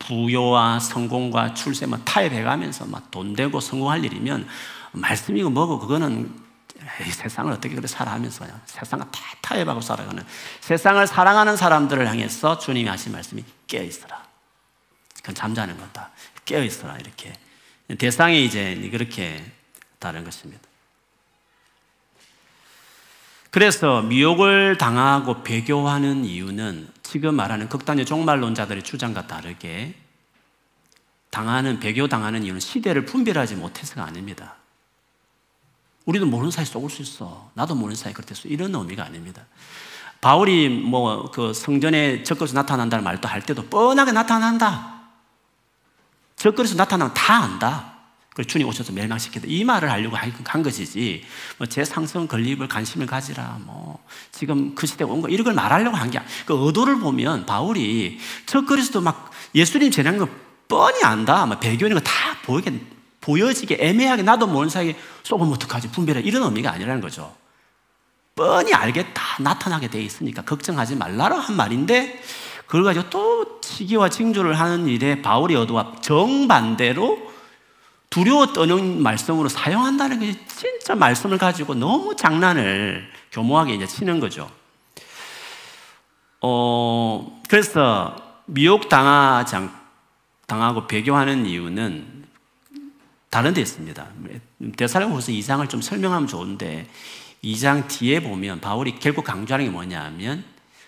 부여와 0.00 0.80
성공과 0.80 1.54
출세 1.54 1.86
뭐 1.86 1.96
타협해가면서 1.98 2.86
막 2.86 3.12
돈 3.12 3.34
되고 3.34 3.60
성공할 3.60 4.04
일이면 4.04 4.48
말씀이고 4.90 5.48
뭐고 5.50 5.78
그거는 5.78 6.24
에 6.24 6.49
이, 7.06 7.10
세상을 7.10 7.52
어떻게 7.52 7.70
그렇게 7.70 7.86
살아가면서 7.86 8.44
그냥 8.44 8.60
세상을 8.66 9.04
다 9.10 9.20
타협하고 9.40 9.80
살아가는 9.80 10.24
세상을 10.60 11.06
사랑하는 11.06 11.56
사람들을 11.56 12.06
향해서 12.06 12.58
주님이 12.58 12.88
하신 12.88 13.12
말씀이 13.12 13.44
깨어 13.66 13.82
있어라. 13.82 14.22
그건 15.16 15.34
잠자는 15.34 15.78
거다. 15.78 16.10
깨어 16.44 16.64
있어라 16.64 16.96
이렇게 16.96 17.32
대상이 17.98 18.44
이제 18.44 18.88
그렇게 18.90 19.44
다른 19.98 20.24
것입니다. 20.24 20.60
그래서 23.50 24.00
미혹을 24.02 24.78
당하고 24.78 25.42
배교하는 25.42 26.24
이유는 26.24 26.88
지금 27.02 27.34
말하는 27.34 27.68
극단의 27.68 28.06
종말론자들의 28.06 28.84
주장과 28.84 29.26
다르게 29.26 29.94
당하는 31.30 31.80
배교 31.80 32.08
당하는 32.08 32.44
이유는 32.44 32.60
시대를 32.60 33.04
분별하지 33.06 33.56
못해서가 33.56 34.04
아닙니다. 34.04 34.59
우리도 36.06 36.26
모르는 36.26 36.50
사이 36.50 36.64
속을 36.64 36.90
수 36.90 37.02
있어. 37.02 37.50
나도 37.54 37.74
모르는 37.74 37.96
사이 37.96 38.12
그렇게 38.12 38.34
수 38.34 38.48
이런 38.48 38.74
의미가 38.74 39.04
아닙니다. 39.04 39.42
바울이 40.20 40.68
뭐 40.68 41.30
그 41.32 41.52
성전에 41.54 42.22
적그리스 42.22 42.54
나타난다는 42.54 43.04
말도 43.04 43.28
할 43.28 43.42
때도 43.42 43.66
뻔하게 43.66 44.12
나타난다. 44.12 45.00
적그리스 46.36 46.74
나타나면 46.74 47.14
다 47.14 47.36
안다. 47.42 47.94
그 48.34 48.44
주님 48.44 48.66
오셔서 48.68 48.92
멸망시키다. 48.92 49.46
이 49.48 49.64
말을 49.64 49.90
하려고 49.90 50.16
한 50.16 50.62
것이지. 50.62 51.24
뭐 51.58 51.66
제 51.66 51.84
상성 51.84 52.26
건립을 52.28 52.68
관심을 52.68 53.06
가지라. 53.06 53.58
뭐 53.64 54.02
지금 54.30 54.74
그 54.74 54.86
시대가 54.86 55.12
온 55.12 55.20
거. 55.20 55.28
이런 55.28 55.44
걸 55.44 55.54
말하려고 55.54 55.96
한 55.96 56.10
게. 56.10 56.20
그 56.46 56.66
의도를 56.66 57.00
보면 57.00 57.46
바울이 57.46 58.18
저 58.46 58.62
그리스도 58.62 59.00
막 59.00 59.30
예수님 59.54 59.90
재난 59.90 60.16
거 60.18 60.28
뻔히 60.68 61.02
안다. 61.02 61.46
막 61.46 61.60
배교 61.60 61.86
있는 61.86 62.00
거 62.00 62.04
다 62.04 62.12
보이게, 62.44 62.72
보여지게 63.20 63.78
애매하게 63.80 64.22
나도 64.22 64.46
모르는 64.46 64.70
사이에 64.70 64.96
쏘면 65.22 65.52
어떡하지? 65.52 65.90
분별해. 65.92 66.20
이런 66.20 66.42
의미가 66.44 66.72
아니라는 66.72 67.00
거죠. 67.00 67.34
뻔히 68.34 68.72
알게 68.72 69.12
다 69.12 69.22
나타나게 69.40 69.88
돼 69.88 70.02
있으니까 70.02 70.42
걱정하지 70.42 70.96
말라고 70.96 71.34
한 71.34 71.56
말인데 71.56 72.22
그걸 72.66 72.84
가지고 72.84 73.10
또 73.10 73.60
시기와 73.62 74.08
징조를 74.08 74.58
하는 74.58 74.86
일에 74.86 75.20
바울의 75.20 75.56
의도와 75.56 75.96
정반대로 76.00 77.30
두려워 78.08 78.46
떠는 78.52 79.02
말씀으로 79.02 79.48
사용한다는 79.48 80.20
게 80.20 80.46
진짜 80.46 80.94
말씀을 80.94 81.38
가지고 81.38 81.74
너무 81.74 82.16
장난을 82.16 83.08
교모하게 83.32 83.74
이제 83.74 83.86
치는 83.86 84.20
거죠. 84.20 84.50
어, 86.40 87.40
그래서 87.48 88.16
미혹 88.46 88.88
당하지 88.88 89.56
당하고 90.46 90.86
배교하는 90.86 91.46
이유는 91.46 92.19
다른 93.30 93.54
데 93.54 93.60
있습니다. 93.60 94.06
대사령후서 94.76 95.32
2장을 95.32 95.68
좀 95.68 95.80
설명하면 95.80 96.28
좋은데 96.28 96.88
2장 97.44 97.88
뒤에 97.88 98.20
보면 98.20 98.60
바울이 98.60 98.98
결국 98.98 99.24
강조하는 99.24 99.66
게 99.66 99.70
뭐냐면 99.70 100.44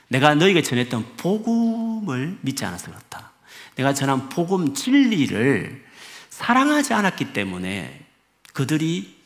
내가 0.09 0.35
너에게 0.35 0.63
전했던 0.63 1.17
복음을 1.17 2.39
믿지 2.43 2.65
않아서 2.65 2.91
그렇다. 2.91 3.31
내가 3.77 3.95
전한 3.95 4.29
복음 4.29 4.75
진리를 4.75 5.85
사랑하지 6.29 6.93
않았기 6.93 7.33
때문에 7.33 8.05
그들이 8.53 9.17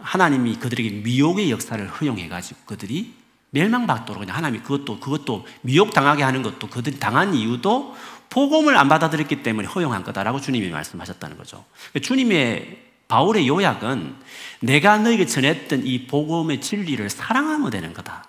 하나님이 0.00 0.56
그들에게 0.56 1.02
미혹의 1.02 1.50
역사를 1.50 1.86
허용해가지고 1.86 2.60
그들이 2.64 3.14
멸망받도록 3.50 4.20
그냥 4.20 4.36
하나님이 4.36 4.62
그것도 4.62 4.98
그것도 5.00 5.46
미혹 5.60 5.92
당하게 5.92 6.22
하는 6.22 6.42
것도 6.42 6.68
그들이 6.68 6.98
당한 6.98 7.34
이유도 7.34 7.94
복음을 8.32 8.78
안 8.78 8.88
받아들였기 8.88 9.42
때문에 9.42 9.68
허용한 9.68 10.04
거다라고 10.04 10.40
주님이 10.40 10.70
말씀하셨다는 10.70 11.36
거죠. 11.36 11.66
주님의 12.00 12.82
바울의 13.06 13.46
요약은 13.46 14.16
내가 14.60 14.96
너에게 14.96 15.26
전했던 15.26 15.86
이 15.86 16.06
복음의 16.06 16.62
진리를 16.62 17.10
사랑하면 17.10 17.70
되는 17.70 17.92
거다. 17.92 18.24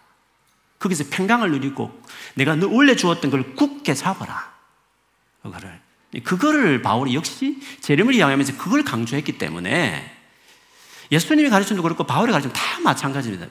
거기서 0.79 1.05
평강을 1.09 1.51
누리고 1.51 1.97
내가 2.33 2.55
너 2.55 2.67
원래 2.67 2.97
주었던 2.97 3.31
걸 3.31 3.55
굳게 3.55 3.93
잡아라. 3.93 4.51
그거를 5.41 5.79
그거를 6.25 6.81
바울이 6.81 7.15
역시 7.15 7.57
재림을 7.79 8.13
이야기하면서 8.13 8.57
그걸 8.57 8.83
강조했기 8.83 9.37
때문에 9.37 10.17
예수님이 11.13 11.49
가르침도 11.49 11.81
그렇고 11.81 12.03
바울이 12.03 12.33
가르침 12.33 12.51
다 12.51 12.61
마찬가지입니다. 12.81 13.47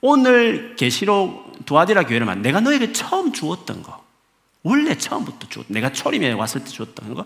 오늘 0.00 0.76
계시록 0.76 1.66
두아디라 1.66 2.04
교회를 2.04 2.24
만 2.24 2.40
내가 2.40 2.60
너에게 2.60 2.94
처음 2.94 3.34
주었던 3.34 3.82
거 3.82 3.99
원래 4.62 4.96
처음부터 4.96 5.48
주었 5.48 5.66
내가 5.68 5.92
초림에 5.92 6.32
왔을 6.32 6.62
때 6.64 6.70
주었던 6.70 7.14
거 7.14 7.24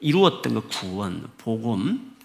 이루었던 0.00 0.54
거 0.54 0.60
구원, 0.62 1.30
복음, 1.38 2.16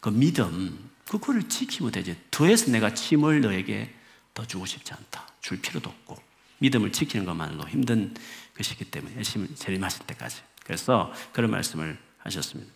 그 0.00 0.10
믿음 0.10 0.88
그거를 1.08 1.48
지키면 1.48 1.92
되지. 1.92 2.16
더해서 2.30 2.70
내가 2.70 2.94
침을 2.94 3.40
너에게 3.40 3.94
더 4.34 4.46
주고 4.46 4.66
싶지 4.66 4.92
않다. 4.92 5.26
줄 5.40 5.60
필요도 5.60 5.88
없고 5.88 6.16
믿음을 6.58 6.92
지키는 6.92 7.24
것만으로 7.24 7.68
힘든 7.68 8.14
것이기 8.56 8.84
때문에 8.86 9.16
열심히 9.16 9.54
재림하실 9.54 10.06
때까지. 10.06 10.42
그래서 10.64 11.12
그런 11.32 11.50
말씀을 11.50 11.98
하셨습니다. 12.18 12.70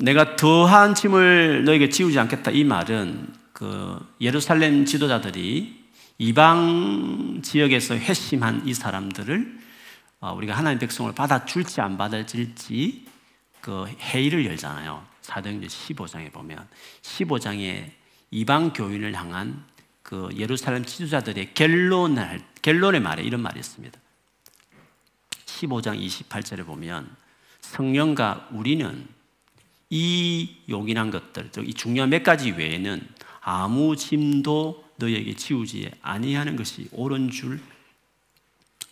내가 0.00 0.36
더한 0.36 0.94
짐을 0.94 1.64
너에게 1.64 1.88
지우지 1.88 2.18
않겠다. 2.18 2.52
이 2.52 2.64
말은 2.64 3.34
그 3.52 3.98
예루살렘 4.20 4.84
지도자들이 4.84 5.79
이방 6.20 7.40
지역에서 7.42 7.94
회심한 7.94 8.68
이 8.68 8.74
사람들을 8.74 9.58
어, 10.20 10.34
우리가 10.34 10.54
하나님 10.54 10.78
백성을 10.78 11.10
받아줄지 11.14 11.80
안 11.80 11.96
받아줄지 11.96 13.06
그 13.62 13.86
회의를 13.86 14.44
열잖아요. 14.44 15.02
사도행전 15.22 15.70
15장에 15.70 16.30
보면 16.30 16.68
15장에 17.00 17.92
이방 18.32 18.74
교인을 18.74 19.14
향한 19.14 19.64
그 20.02 20.28
예루살렘 20.36 20.84
지도자들의 20.84 21.54
결론을 21.54 22.42
결론의 22.60 23.00
말에 23.00 23.22
이런 23.22 23.40
말이 23.40 23.58
있습니다. 23.58 23.98
15장 25.46 25.98
28절에 25.98 26.66
보면 26.66 27.16
성령과 27.62 28.48
우리는 28.52 29.08
이 29.88 30.54
요긴한 30.68 31.10
것들, 31.10 31.50
이 31.64 31.72
중요한 31.72 32.10
몇 32.10 32.22
가지 32.22 32.50
외에는 32.50 33.08
아무 33.40 33.96
짐도 33.96 34.89
너에게 35.00 35.34
지우지 35.34 35.90
아니하는 36.02 36.56
것이 36.56 36.88
옳은 36.92 37.30
줄 37.30 37.60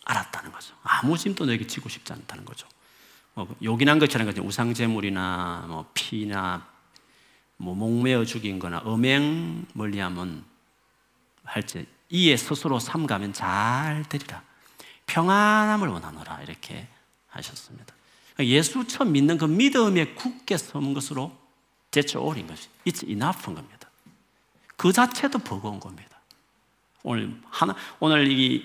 알았다는 0.05 0.51
거죠. 0.51 0.75
아무 0.83 1.17
짐도 1.17 1.45
너에게 1.45 1.67
지고 1.67 1.87
싶지 1.87 2.11
않다는 2.11 2.43
거죠. 2.43 2.67
뭐 3.35 3.47
요긴한 3.63 3.99
것처럼 3.99 4.27
우상 4.45 4.73
제물이나 4.73 5.65
뭐 5.67 5.89
피나 5.93 6.67
뭐 7.57 7.75
목매어 7.75 8.25
죽인거나 8.25 8.83
음행 8.87 9.65
멀리하면 9.73 10.43
할지 11.43 11.85
이에 12.09 12.35
스스로 12.37 12.79
삼가면 12.79 13.33
잘 13.33 14.03
되리라. 14.09 14.43
평안함을 15.05 15.87
원하노라 15.87 16.41
이렇게 16.41 16.87
하셨습니다. 17.27 17.93
예수 18.39 18.87
처음 18.87 19.11
믿는 19.11 19.37
그 19.37 19.45
믿음에 19.45 20.13
굳게 20.13 20.57
서는 20.57 20.93
것으로 20.93 21.37
제쳐 21.91 22.19
올인 22.21 22.47
것이 22.47 22.67
it's 22.85 23.07
enough인 23.07 23.55
겁니다. 23.55 23.78
그 24.79 24.93
자체도 24.93 25.39
버거운 25.39 25.77
겁니다. 25.77 26.21
오늘 27.03 27.37
하나 27.49 27.75
오늘 27.99 28.31
이 28.31 28.63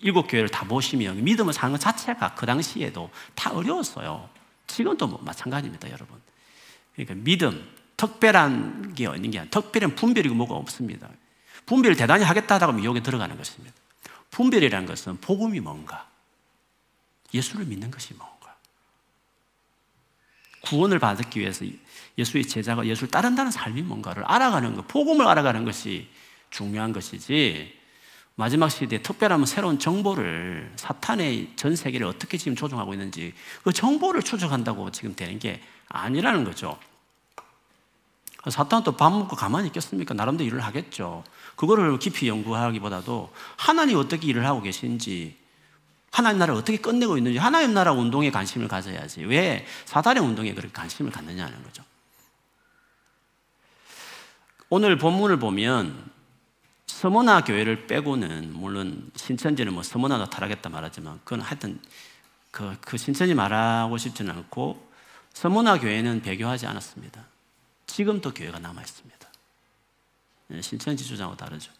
일곱 0.00 0.26
교회를 0.26 0.48
다 0.48 0.64
보시면 0.64 1.22
믿음을 1.22 1.52
사는 1.52 1.70
것 1.70 1.78
자체가 1.78 2.34
그 2.34 2.46
당시에도 2.46 3.10
다 3.34 3.52
어려웠어요. 3.52 4.30
지금도 4.66 5.06
뭐 5.08 5.20
마찬가지입니다, 5.22 5.90
여러분. 5.90 6.18
그러니까 6.94 7.16
믿음 7.16 7.68
특별한 7.98 8.94
게 8.94 9.04
있는 9.04 9.30
게 9.30 9.40
아니라 9.40 9.50
특별한 9.50 9.94
분별이고 9.94 10.34
뭐가 10.34 10.54
없습니다. 10.54 11.10
분별을 11.66 11.96
대단히 11.96 12.24
하겠다 12.24 12.54
하다가 12.54 12.72
미혹에 12.72 13.02
들어가는 13.02 13.36
것입니다. 13.36 13.76
분별이라는 14.30 14.86
것은 14.86 15.18
복음이 15.20 15.60
뭔가, 15.60 16.08
예수를 17.34 17.66
믿는 17.66 17.90
것이 17.90 18.14
뭔가, 18.14 18.31
구원을 20.62 20.98
받기 20.98 21.40
위해서 21.40 21.64
예수의 22.18 22.46
제자가 22.46 22.86
예수를 22.86 23.10
따른다는 23.10 23.50
삶이 23.50 23.82
뭔가를 23.82 24.24
알아가는 24.24 24.76
것, 24.76 24.88
복음을 24.88 25.26
알아가는 25.26 25.64
것이 25.64 26.08
중요한 26.50 26.92
것이지, 26.92 27.80
마지막 28.34 28.68
시대에 28.70 29.02
특별한 29.02 29.44
새로운 29.46 29.78
정보를 29.78 30.72
사탄의 30.76 31.52
전 31.56 31.76
세계를 31.76 32.06
어떻게 32.06 32.38
지금 32.38 32.56
조종하고 32.56 32.94
있는지 32.94 33.34
그 33.62 33.72
정보를 33.72 34.22
추적한다고 34.22 34.90
지금 34.90 35.14
되는 35.14 35.38
게 35.38 35.60
아니라는 35.88 36.44
거죠. 36.44 36.78
사탄은 38.48 38.82
또 38.84 38.96
밥 38.96 39.10
먹고 39.12 39.36
가만히 39.36 39.68
있겠습니까? 39.68 40.14
나름대로 40.14 40.48
일을 40.48 40.60
하겠죠. 40.60 41.22
그거를 41.56 41.98
깊이 41.98 42.26
연구하기보다도 42.28 43.32
하나님 43.56 43.98
어떻게 43.98 44.26
일을 44.26 44.46
하고 44.46 44.62
계신지, 44.62 45.36
하나님 46.12 46.38
나라를 46.38 46.60
어떻게 46.60 46.76
끝내고 46.76 47.16
있는지, 47.16 47.38
하나님 47.38 47.72
나라 47.72 47.92
운동에 47.92 48.30
관심을 48.30 48.68
가져야지. 48.68 49.24
왜 49.24 49.66
사단의 49.86 50.22
운동에 50.22 50.52
그렇게 50.52 50.72
관심을 50.72 51.10
갖느냐는 51.10 51.60
거죠. 51.62 51.82
오늘 54.68 54.98
본문을 54.98 55.38
보면 55.38 56.10
서문화 56.86 57.44
교회를 57.44 57.86
빼고는 57.86 58.52
물론 58.52 59.10
신천지는 59.16 59.72
뭐 59.72 59.82
서문화도 59.82 60.30
타락했다 60.30 60.68
말하지만 60.68 61.18
그건 61.24 61.40
하여튼 61.40 61.80
그, 62.50 62.76
그 62.82 62.98
신천지 62.98 63.34
말하고 63.34 63.96
싶지는 63.96 64.34
않고 64.34 64.86
서문화 65.32 65.80
교회는 65.80 66.20
배교하지 66.20 66.66
않았습니다. 66.66 67.24
지금도 67.86 68.34
교회가 68.34 68.58
남아 68.58 68.82
있습니다. 68.82 69.28
예, 70.52 70.60
신천지 70.60 71.04
주장하고 71.04 71.36
다르죠. 71.36 71.72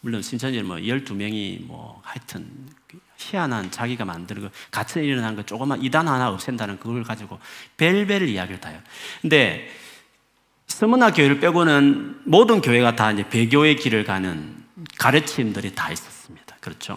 물론 0.00 0.22
신천지는 0.22 0.66
뭐 0.66 0.76
12명이 0.76 1.66
뭐 1.66 2.00
하여튼 2.04 2.48
희한한 3.18 3.70
자기가 3.70 4.04
거, 4.04 4.50
같은 4.70 5.04
일어난 5.04 5.36
거 5.36 5.42
조그만 5.42 5.82
이단 5.82 6.08
하나 6.08 6.30
없앤다는 6.30 6.78
그걸 6.78 7.02
가지고 7.02 7.38
벨벨 7.76 8.28
이야기를 8.28 8.60
다 8.60 8.70
해요. 8.70 8.80
근데 9.20 9.70
서문화 10.66 11.12
교회를 11.12 11.40
빼고는 11.40 12.22
모든 12.24 12.60
교회가 12.60 12.96
다 12.96 13.12
이제 13.12 13.28
배교의 13.28 13.76
길을 13.76 14.04
가는 14.04 14.64
가르침들이 14.98 15.74
다 15.74 15.92
있었습니다. 15.92 16.56
그렇죠? 16.60 16.96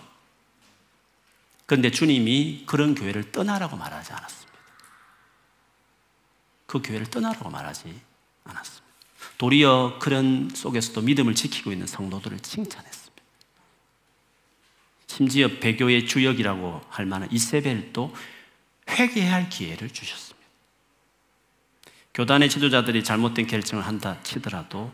그런데 1.65 1.91
주님이 1.91 2.63
그런 2.65 2.95
교회를 2.95 3.31
떠나라고 3.31 3.75
말하지 3.75 4.13
않았습니다. 4.13 4.53
그 6.65 6.81
교회를 6.81 7.07
떠나라고 7.07 7.49
말하지 7.49 7.93
않았습니다. 8.45 8.83
도리어 9.37 9.97
그런 9.99 10.49
속에서도 10.53 11.01
믿음을 11.01 11.35
지키고 11.35 11.71
있는 11.71 11.87
성도들을 11.87 12.39
칭찬했습니다. 12.39 12.92
심지어 15.15 15.47
배교의 15.47 16.07
주역이라고 16.07 16.81
할 16.89 17.05
만한 17.05 17.31
이세벨도 17.31 18.15
회개할 18.89 19.47
기회를 19.47 19.91
주셨습니다. 19.91 20.43
교단의 22.15 22.49
지도자들이 22.49 23.03
잘못된 23.03 23.45
결정을 23.45 23.85
한다 23.85 24.17
치더라도 24.23 24.91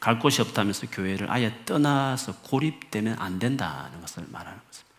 갈 0.00 0.18
곳이 0.18 0.42
없다면서 0.42 0.88
교회를 0.88 1.30
아예 1.30 1.54
떠나서 1.66 2.34
고립되면 2.40 3.16
안 3.20 3.38
된다는 3.38 4.00
것을 4.00 4.24
말하는 4.28 4.58
것입니다. 4.58 4.94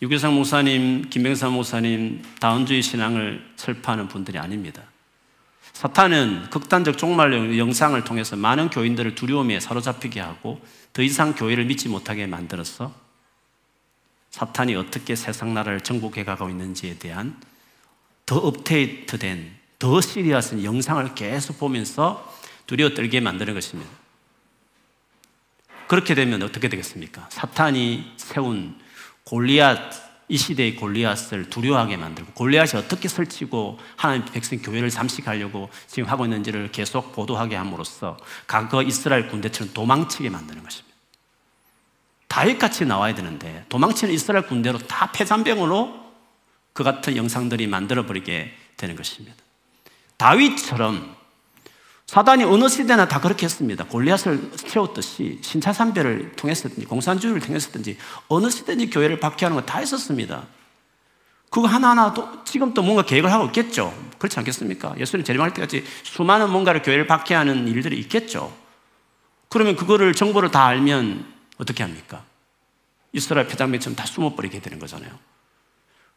유교상 0.00 0.34
목사님, 0.34 1.10
김병삼 1.10 1.52
목사님, 1.52 2.22
다운주의 2.40 2.82
신앙을 2.82 3.52
설파하는 3.56 4.08
분들이 4.08 4.38
아닙니다. 4.38 4.84
사탄은 5.74 6.48
극단적 6.48 6.96
종말 6.96 7.58
영상을 7.58 8.02
통해서 8.04 8.36
많은 8.36 8.70
교인들을 8.70 9.14
두려움에 9.14 9.60
사로잡히게 9.60 10.18
하고 10.18 10.64
더 10.94 11.02
이상 11.02 11.34
교회를 11.34 11.66
믿지 11.66 11.90
못하게 11.90 12.26
만들어서 12.26 13.07
사탄이 14.30 14.74
어떻게 14.76 15.16
세상 15.16 15.54
나라를 15.54 15.80
정복해 15.80 16.24
가고 16.24 16.48
있는지에 16.48 16.98
대한 16.98 17.40
더 18.26 18.36
업데이트된, 18.36 19.56
더 19.78 20.00
시리어스한 20.00 20.64
영상을 20.64 21.14
계속 21.14 21.58
보면서 21.58 22.36
두려워 22.66 22.94
떨게 22.94 23.20
만드는 23.20 23.54
것입니다. 23.54 23.90
그렇게 25.86 26.14
되면 26.14 26.42
어떻게 26.42 26.68
되겠습니까? 26.68 27.28
사탄이 27.30 28.12
세운 28.18 28.78
골리앗 29.24 30.08
이 30.30 30.36
시대의 30.36 30.76
골리앗을 30.76 31.48
두려워하게 31.48 31.96
만들고 31.96 32.32
골리앗이 32.32 32.78
어떻게 32.78 33.08
설치고 33.08 33.78
하나님 33.96 34.26
백성 34.26 34.58
교회를 34.58 34.90
잠식하려고 34.90 35.70
지금 35.86 36.10
하고 36.10 36.24
있는지를 36.26 36.70
계속 36.70 37.12
보도하게 37.12 37.56
함으로써 37.56 38.18
과거 38.46 38.82
이스라엘 38.82 39.28
군대처럼 39.28 39.72
도망치게 39.72 40.28
만드는 40.28 40.62
것입니다. 40.62 40.87
다윗같이 42.28 42.86
나와야 42.86 43.14
되는데 43.14 43.64
도망치는 43.68 44.12
이스라엘 44.14 44.46
군대로 44.46 44.78
다 44.78 45.10
폐잔병으로 45.12 46.08
그 46.72 46.84
같은 46.84 47.16
영상들이 47.16 47.66
만들어버리게 47.66 48.54
되는 48.76 48.96
것입니다. 48.96 49.36
다윗처럼 50.16 51.16
사단이 52.06 52.44
어느 52.44 52.68
시대나 52.68 53.06
다 53.08 53.20
그렇게 53.20 53.44
했습니다. 53.44 53.84
골리앗을 53.84 54.52
채웠듯이 54.56 55.40
신차삼배를 55.42 56.32
통했었든지 56.36 56.86
공산주의를 56.86 57.40
통했었든지 57.40 57.98
어느 58.28 58.48
시대든지 58.48 58.90
교회를 58.90 59.20
박해하는 59.20 59.56
거 59.56 59.66
다 59.66 59.78
했었습니다. 59.78 60.46
그거 61.50 61.66
하나하나 61.66 62.14
또 62.14 62.44
지금 62.44 62.72
또 62.74 62.82
뭔가 62.82 63.02
계획을 63.02 63.30
하고 63.32 63.46
있겠죠. 63.46 63.94
그렇지 64.18 64.38
않겠습니까? 64.38 64.94
예수님 64.98 65.24
재림할 65.24 65.54
때까지 65.54 65.84
수많은 66.02 66.50
뭔가를 66.50 66.82
교회를 66.82 67.06
박해하는 67.06 67.68
일들이 67.68 67.98
있겠죠. 68.00 68.54
그러면 69.48 69.76
그거를 69.76 70.14
정보를 70.14 70.50
다 70.50 70.66
알면 70.66 71.37
어떻게 71.58 71.82
합니까? 71.82 72.22
이스라엘 73.12 73.46
표장매처럼 73.46 73.96
다 73.96 74.06
숨어버리게 74.06 74.60
되는 74.60 74.78
거잖아요. 74.78 75.10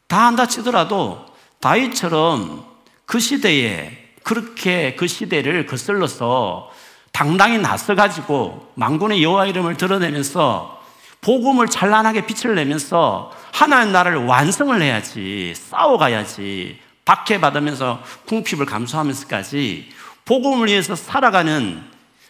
다 0.06 0.26
한다 0.26 0.46
치더라도 0.46 1.26
다윗처럼 1.60 2.66
그 3.06 3.18
시대에 3.18 4.14
그렇게 4.22 4.94
그 4.94 5.06
시대를 5.06 5.66
거슬러서 5.66 6.70
당당히 7.12 7.58
나서가지고 7.58 8.72
망군의 8.74 9.22
여호와 9.22 9.46
이름을 9.46 9.76
드러내면서 9.76 10.82
복음을 11.20 11.68
찬란하게 11.68 12.26
빛을 12.26 12.54
내면서 12.54 13.32
하나님 13.52 13.92
나라를 13.92 14.24
완성을 14.24 14.80
해야지 14.80 15.54
싸워가야지 15.54 16.78
박해받으면서 17.04 18.02
궁핍을 18.26 18.66
감수하면서까지 18.66 19.90
복음을 20.24 20.68
위해서 20.68 20.96
살아가는 20.96 21.82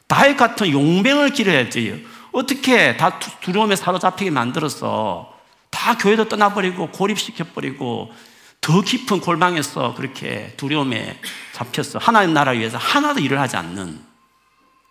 다윗 0.07 0.37
같은 0.37 0.71
용병을 0.71 1.31
기려야지 1.31 2.07
어떻게 2.33 2.97
다 2.97 3.19
두려움에 3.19 3.77
사로잡히게 3.77 4.31
만들어서 4.31 5.39
다 5.71 5.97
교회도 5.97 6.29
떠나버리고 6.29 6.91
고립시켜버리고 6.91 8.13
더 8.61 8.81
깊은 8.81 9.21
골방에서 9.21 9.95
그렇게 9.95 10.55
두려움에 10.57 11.21
잡혔어. 11.53 11.99
하나님 11.99 12.33
나라 12.33 12.53
위해서 12.53 12.79
하나도 12.79 13.21
일을 13.21 13.41
하지 13.41 13.57
않는 13.57 14.01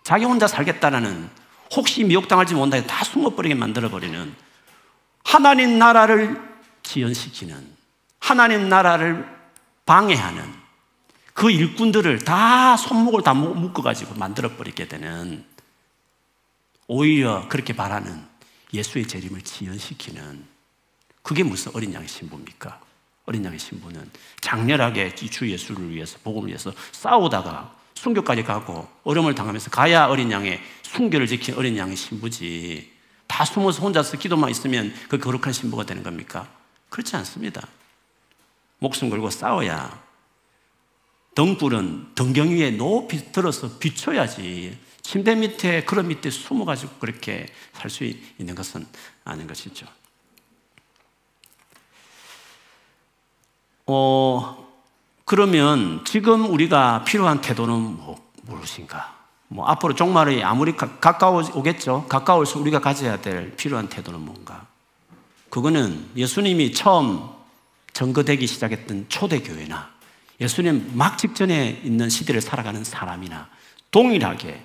자기 0.04 0.24
혼자 0.24 0.46
살겠다라는 0.46 1.30
혹시 1.74 2.04
미혹당할지 2.04 2.54
모른다 2.54 2.80
다 2.86 3.02
숨어버리게 3.02 3.54
만들어버리는 3.54 4.34
하나님 5.24 5.78
나라를 5.78 6.40
지연시키는 6.82 7.66
하나님 8.18 8.68
나라를 8.68 9.26
방해하는 9.86 10.62
그 11.32 11.50
일꾼들을 11.50 12.24
다 12.24 12.76
손목을 12.76 13.22
다 13.22 13.32
묶어가지고 13.32 14.16
만들어버리게 14.16 14.88
되는 14.88 15.44
오히려 16.86 17.48
그렇게 17.48 17.74
바라는 17.74 18.26
예수의 18.72 19.06
재림을 19.06 19.42
지연시키는 19.42 20.44
그게 21.22 21.42
무슨 21.42 21.74
어린 21.74 21.92
양의 21.94 22.08
신부입니까? 22.08 22.80
어린 23.24 23.44
양의 23.44 23.58
신부는 23.58 24.10
장렬하게 24.40 25.14
주 25.14 25.50
예수를 25.50 25.90
위해서 25.90 26.18
복음을 26.24 26.48
위해서 26.48 26.72
싸우다가 26.90 27.76
순교까지 27.94 28.42
가고 28.42 28.88
어려움을 29.04 29.34
당하면서 29.34 29.70
가야 29.70 30.06
어린 30.06 30.30
양의 30.32 30.60
순교를 30.82 31.26
지킨 31.28 31.54
어린 31.54 31.76
양의 31.76 31.96
신부지 31.96 32.90
다 33.28 33.44
숨어서 33.44 33.80
혼자서 33.82 34.18
기도만 34.18 34.50
있으면 34.50 34.92
그 35.08 35.18
거룩한 35.18 35.52
신부가 35.52 35.86
되는 35.86 36.02
겁니까? 36.02 36.48
그렇지 36.88 37.14
않습니다. 37.16 37.66
목숨 38.78 39.08
걸고 39.08 39.30
싸워야 39.30 40.02
등불은 41.34 42.14
등경 42.14 42.50
위에 42.50 42.72
높이 42.72 43.32
들어서 43.32 43.78
비춰야지 43.78 44.76
침대 45.02 45.34
밑에 45.34 45.84
그런 45.84 46.08
밑에 46.08 46.30
숨어가지고 46.30 46.92
그렇게 46.98 47.46
살 47.72 47.90
수 47.90 48.04
있는 48.04 48.54
것은 48.54 48.86
아닌 49.24 49.46
것이죠. 49.46 49.86
어, 53.86 54.72
그러면 55.24 56.04
지금 56.04 56.50
우리가 56.50 57.04
필요한 57.04 57.40
태도는 57.40 57.74
뭐, 57.74 58.30
무엇인가? 58.42 59.16
뭐 59.48 59.66
앞으로 59.66 59.94
종말이 59.94 60.42
아무리 60.42 60.76
가, 60.76 60.98
가까워 60.98 61.42
오겠죠. 61.54 62.06
가까울수 62.08 62.58
우리가 62.60 62.80
가져야 62.80 63.20
될 63.20 63.54
필요한 63.56 63.88
태도는 63.88 64.20
뭔가? 64.20 64.66
그거는 65.50 66.08
예수님이 66.16 66.72
처음 66.72 67.28
전거되기 67.92 68.46
시작했던 68.46 69.06
초대교회나 69.10 69.90
예수님 70.40 70.92
막 70.94 71.18
직전에 71.18 71.82
있는 71.84 72.08
시대를 72.08 72.40
살아가는 72.40 72.82
사람이나 72.82 73.48
동일하게 73.90 74.64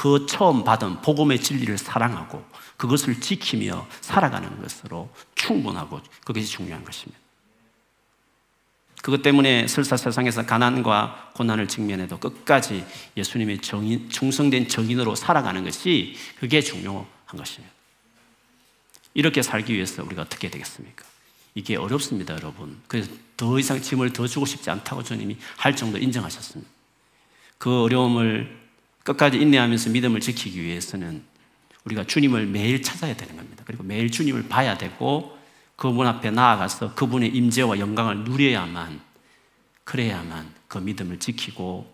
그 0.00 0.24
처음 0.24 0.64
받은 0.64 1.02
복음의 1.02 1.42
진리를 1.42 1.76
사랑하고 1.76 2.42
그것을 2.78 3.20
지키며 3.20 3.86
살아가는 4.00 4.62
것으로 4.62 5.10
충분하고 5.34 6.00
그것이 6.24 6.46
중요한 6.46 6.82
것입니다. 6.86 7.20
그것 9.02 9.20
때문에 9.20 9.66
설사 9.66 9.98
세상에서 9.98 10.46
가난과 10.46 11.32
고난을 11.34 11.68
직면해도 11.68 12.18
끝까지 12.18 12.86
예수님의 13.18 13.60
정인, 13.60 14.08
충성된 14.08 14.68
정인으로 14.68 15.16
살아가는 15.16 15.62
것이 15.64 16.16
그게 16.38 16.62
중요한 16.62 17.04
것입니다. 17.36 17.74
이렇게 19.12 19.42
살기 19.42 19.74
위해서 19.74 20.02
우리가 20.02 20.22
어떻게 20.22 20.48
되겠습니까? 20.48 21.04
이게 21.54 21.76
어렵습니다, 21.76 22.32
여러분. 22.32 22.80
그래서 22.88 23.10
더 23.36 23.58
이상 23.58 23.82
짐을 23.82 24.14
더 24.14 24.26
주고 24.26 24.46
싶지 24.46 24.70
않다고 24.70 25.02
주님이 25.02 25.36
할 25.58 25.76
정도 25.76 25.98
인정하셨습니다. 25.98 26.72
그 27.58 27.82
어려움을 27.82 28.59
끝까지 29.04 29.38
인내하면서 29.38 29.90
믿음을 29.90 30.20
지키기 30.20 30.62
위해서는 30.62 31.22
우리가 31.84 32.04
주님을 32.04 32.46
매일 32.46 32.82
찾아야 32.82 33.16
되는 33.16 33.36
겁니다. 33.36 33.64
그리고 33.66 33.82
매일 33.82 34.10
주님을 34.10 34.48
봐야 34.48 34.76
되고 34.76 35.36
그분 35.76 36.06
앞에 36.06 36.30
나아가서 36.30 36.94
그분의 36.94 37.34
임재와 37.34 37.78
영광을 37.78 38.24
누려야만 38.24 39.00
그래야만 39.84 40.54
그 40.68 40.78
믿음을 40.78 41.18
지키고 41.18 41.92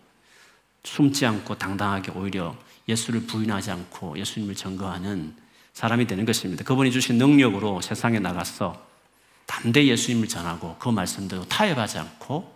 숨지 0.83 1.25
않고 1.25 1.57
당당하게 1.57 2.13
오히려 2.13 2.57
예수를 2.89 3.27
부인하지 3.27 3.71
않고 3.71 4.19
예수님을 4.19 4.55
증거하는 4.55 5.35
사람이 5.73 6.07
되는 6.07 6.25
것입니다. 6.25 6.65
그분이 6.65 6.91
주신 6.91 7.19
능력으로 7.19 7.81
세상에 7.81 8.19
나가서 8.19 8.85
담대 9.47 9.87
예수님을 9.87 10.29
전하고 10.29 10.77
그 10.79 10.89
말씀대로 10.89 11.45
타협하지 11.45 11.99
않고 11.99 12.55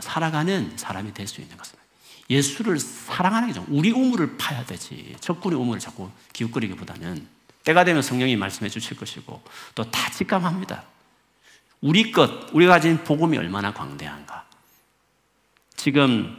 살아가는 0.00 0.76
사람이 0.76 1.14
될 1.14 1.26
수 1.26 1.40
있는 1.40 1.56
것입니다. 1.56 1.79
예수를 2.30 2.78
사랑하는 2.78 3.48
게 3.48 3.54
좀, 3.54 3.66
우리 3.68 3.90
우물을 3.90 4.36
파야 4.38 4.64
되지. 4.64 5.16
적군의 5.20 5.58
우물을 5.58 5.80
자꾸 5.80 6.08
기웃거리기보다는 6.32 7.26
때가 7.64 7.84
되면 7.84 8.00
성령이 8.02 8.36
말씀해 8.36 8.70
주실 8.70 8.96
것이고 8.96 9.42
또 9.74 9.84
다 9.90 10.10
직감합니다. 10.10 10.84
우리 11.80 12.12
것, 12.12 12.30
우리가 12.52 12.74
가진 12.74 13.02
복음이 13.04 13.36
얼마나 13.36 13.72
광대한가. 13.74 14.46
지금 15.76 16.36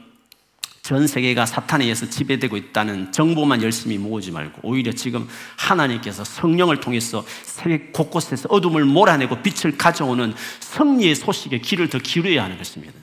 전 0.83 1.07
세계가 1.07 1.45
사탄에 1.45 1.83
의해서 1.83 2.09
지배되고 2.09 2.57
있다는 2.57 3.11
정보만 3.11 3.61
열심히 3.61 3.97
모으지 3.97 4.31
말고 4.31 4.61
오히려 4.63 4.91
지금 4.93 5.27
하나님께서 5.57 6.23
성령을 6.23 6.79
통해서 6.79 7.25
세계 7.43 7.91
곳곳에서 7.91 8.49
어둠을 8.49 8.85
몰아내고 8.85 9.41
빛을 9.41 9.77
가져오는 9.77 10.33
성리의 10.59 11.15
소식에 11.15 11.59
귀를 11.59 11.89
더 11.89 11.97
기울여야 11.97 12.43
하는 12.43 12.57
것입니다. 12.57 12.93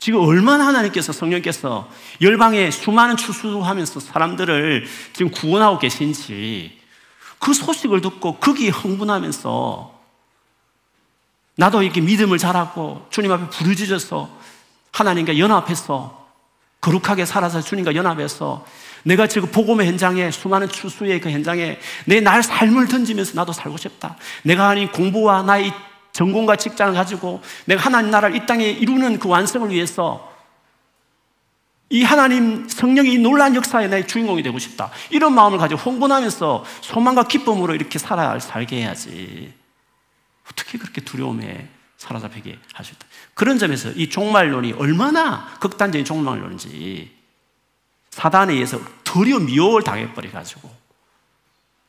지금 0.00 0.20
얼마나 0.20 0.66
하나님께서 0.66 1.12
성령께서 1.12 1.88
열방에 2.22 2.70
수많은 2.70 3.18
추수하면서 3.18 4.00
사람들을 4.00 4.86
지금 5.12 5.30
구원하고 5.30 5.78
계신지 5.78 6.78
그 7.38 7.52
소식을 7.52 8.00
듣고 8.00 8.36
거기에 8.38 8.70
흥분하면서 8.70 10.00
나도 11.56 11.82
이렇게 11.82 12.00
믿음을 12.00 12.38
잘하고 12.38 13.06
주님 13.10 13.30
앞에 13.30 13.50
부르짖어서 13.50 14.30
하나님과 14.92 15.38
연합해서 15.38 16.26
거룩하게 16.80 17.26
살아서 17.26 17.60
주님과 17.60 17.94
연합해서 17.94 18.64
내가 19.02 19.26
지금 19.26 19.50
복음의 19.50 19.86
현장에 19.86 20.30
수많은 20.30 20.68
추수의 20.68 21.20
그 21.20 21.30
현장에 21.30 21.78
내 22.06 22.20
날 22.20 22.42
삶을 22.42 22.88
던지면서 22.88 23.32
나도 23.34 23.52
살고 23.52 23.76
싶다. 23.76 24.16
내가 24.44 24.68
하는 24.70 24.90
공부와 24.92 25.42
나의 25.42 25.72
전공과 26.12 26.56
직장을 26.56 26.94
가지고 26.94 27.40
내가 27.66 27.82
하나님 27.82 28.10
나라를 28.10 28.36
이 28.36 28.46
땅에 28.46 28.64
이루는 28.64 29.18
그 29.18 29.28
완성을 29.28 29.70
위해서 29.70 30.30
이 31.92 32.04
하나님 32.04 32.68
성령이 32.68 33.18
놀란 33.18 33.56
역사에 33.56 33.88
나의 33.88 34.06
주인공이 34.06 34.42
되고 34.42 34.58
싶다. 34.58 34.90
이런 35.10 35.34
마음을 35.34 35.58
가지고 35.58 35.80
홍보하면서 35.80 36.64
소망과 36.82 37.24
기쁨으로 37.24 37.74
이렇게 37.74 37.98
살아 37.98 38.38
살게 38.38 38.76
해야지. 38.76 39.52
어떻게 40.50 40.78
그렇게 40.78 41.00
두려움에 41.00 41.68
사로잡히게 41.96 42.58
하셨다. 42.74 43.06
그런 43.34 43.58
점에서 43.58 43.90
이 43.90 44.08
종말론이 44.08 44.72
얼마나 44.74 45.46
극단적인 45.60 46.04
종말론인지 46.04 47.10
사단에 48.10 48.52
의해서 48.54 48.80
도리어 49.04 49.40
미혹을 49.40 49.82
당해버려가지고 49.82 50.70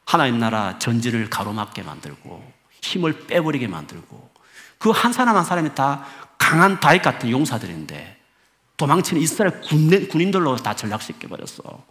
하나님 0.05 0.39
나라 0.39 0.78
전진을 0.80 1.30
가로막게 1.30 1.84
만들고 1.84 2.61
힘을 2.82 3.28
빼버리게 3.28 3.68
만들고 3.68 4.32
그 4.78 4.92
한 4.92 5.14
사람 5.14 5.38
한 5.38 5.46
사람이 5.46 5.76
다 5.76 6.06
강한 6.38 6.80
다윗 6.80 7.02
같은 7.02 7.30
용사들인데 7.30 8.20
도망치는 8.78 9.22
이스라엘 9.22 9.62
군인들로 9.62 10.56
다 10.58 10.76
전락시켜 10.76 11.28
버렸어. 11.28 11.86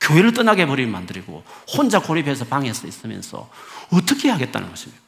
교회를 0.00 0.32
떠나게 0.32 0.66
버리게 0.66 0.90
만들고 0.90 1.44
혼자 1.76 2.00
고립해서 2.00 2.44
방에서 2.46 2.86
있으면서 2.86 3.50
어떻게 3.92 4.30
하겠다는 4.30 4.68
것입니다. 4.68 5.02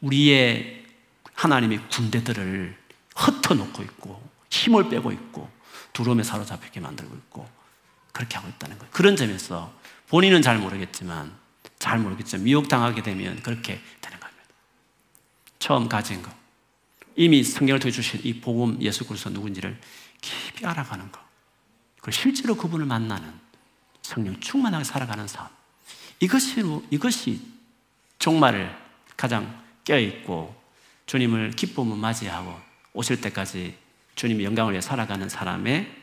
우리의 0.00 0.84
하나님의 1.34 1.88
군대들을 1.90 2.76
흩어놓고 3.14 3.82
있고 3.82 4.22
힘을 4.50 4.88
빼고 4.88 5.12
있고 5.12 5.50
두려움에 5.92 6.22
사로잡히게 6.22 6.80
만들고 6.80 7.14
있고 7.14 7.48
그렇게 8.12 8.36
하고 8.36 8.48
있다는 8.48 8.78
거예요. 8.78 8.90
그런 8.92 9.16
점에서 9.16 9.72
본인은 10.08 10.42
잘 10.42 10.58
모르겠지만 10.58 11.32
잘 11.78 11.98
모르겠지만 11.98 12.44
미혹당하게 12.44 13.02
되면 13.02 13.40
그렇게 13.42 13.80
되는 14.00 14.18
겁니다. 14.18 14.42
처음 15.58 15.88
가진 15.88 16.22
거. 16.22 16.30
이미 17.16 17.42
성경을 17.42 17.80
통해 17.80 17.90
주신 17.90 18.20
이 18.24 18.40
복음 18.40 18.80
예수 18.82 19.06
그리스도 19.06 19.30
누군지를 19.30 19.78
깊이 20.20 20.66
알아가는 20.66 21.10
거. 21.10 21.20
그 22.00 22.10
실제로 22.10 22.54
그분을 22.54 22.86
만나는 22.86 23.32
성령 24.02 24.38
충만하게 24.40 24.84
살아가는 24.84 25.26
삶. 25.26 25.48
이것이 26.20 26.62
이것이 26.90 27.40
종말을 28.18 28.74
가장 29.16 29.62
깨어 29.84 29.98
있고 29.98 30.54
주님을 31.06 31.52
기쁨을 31.52 31.96
맞이하고 31.96 32.58
오실 32.92 33.20
때까지 33.20 33.76
주님의 34.14 34.44
영광을 34.46 34.72
위해 34.72 34.80
살아가는 34.80 35.28
사람의 35.28 35.94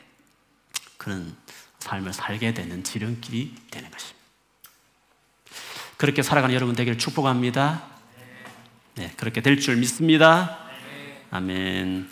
그런 0.97 1.35
삶을 1.79 2.13
살게 2.13 2.53
되는 2.53 2.83
지름길이 2.83 3.55
되는 3.69 3.89
것입니다. 3.91 4.22
그렇게 6.03 6.21
살아가는 6.21 6.53
여러분 6.53 6.75
되기를 6.75 6.97
축복합니다. 6.97 7.81
네, 8.95 9.13
그렇게 9.15 9.39
될 9.39 9.57
줄 9.57 9.77
믿습니다. 9.77 10.59
아멘. 11.31 12.09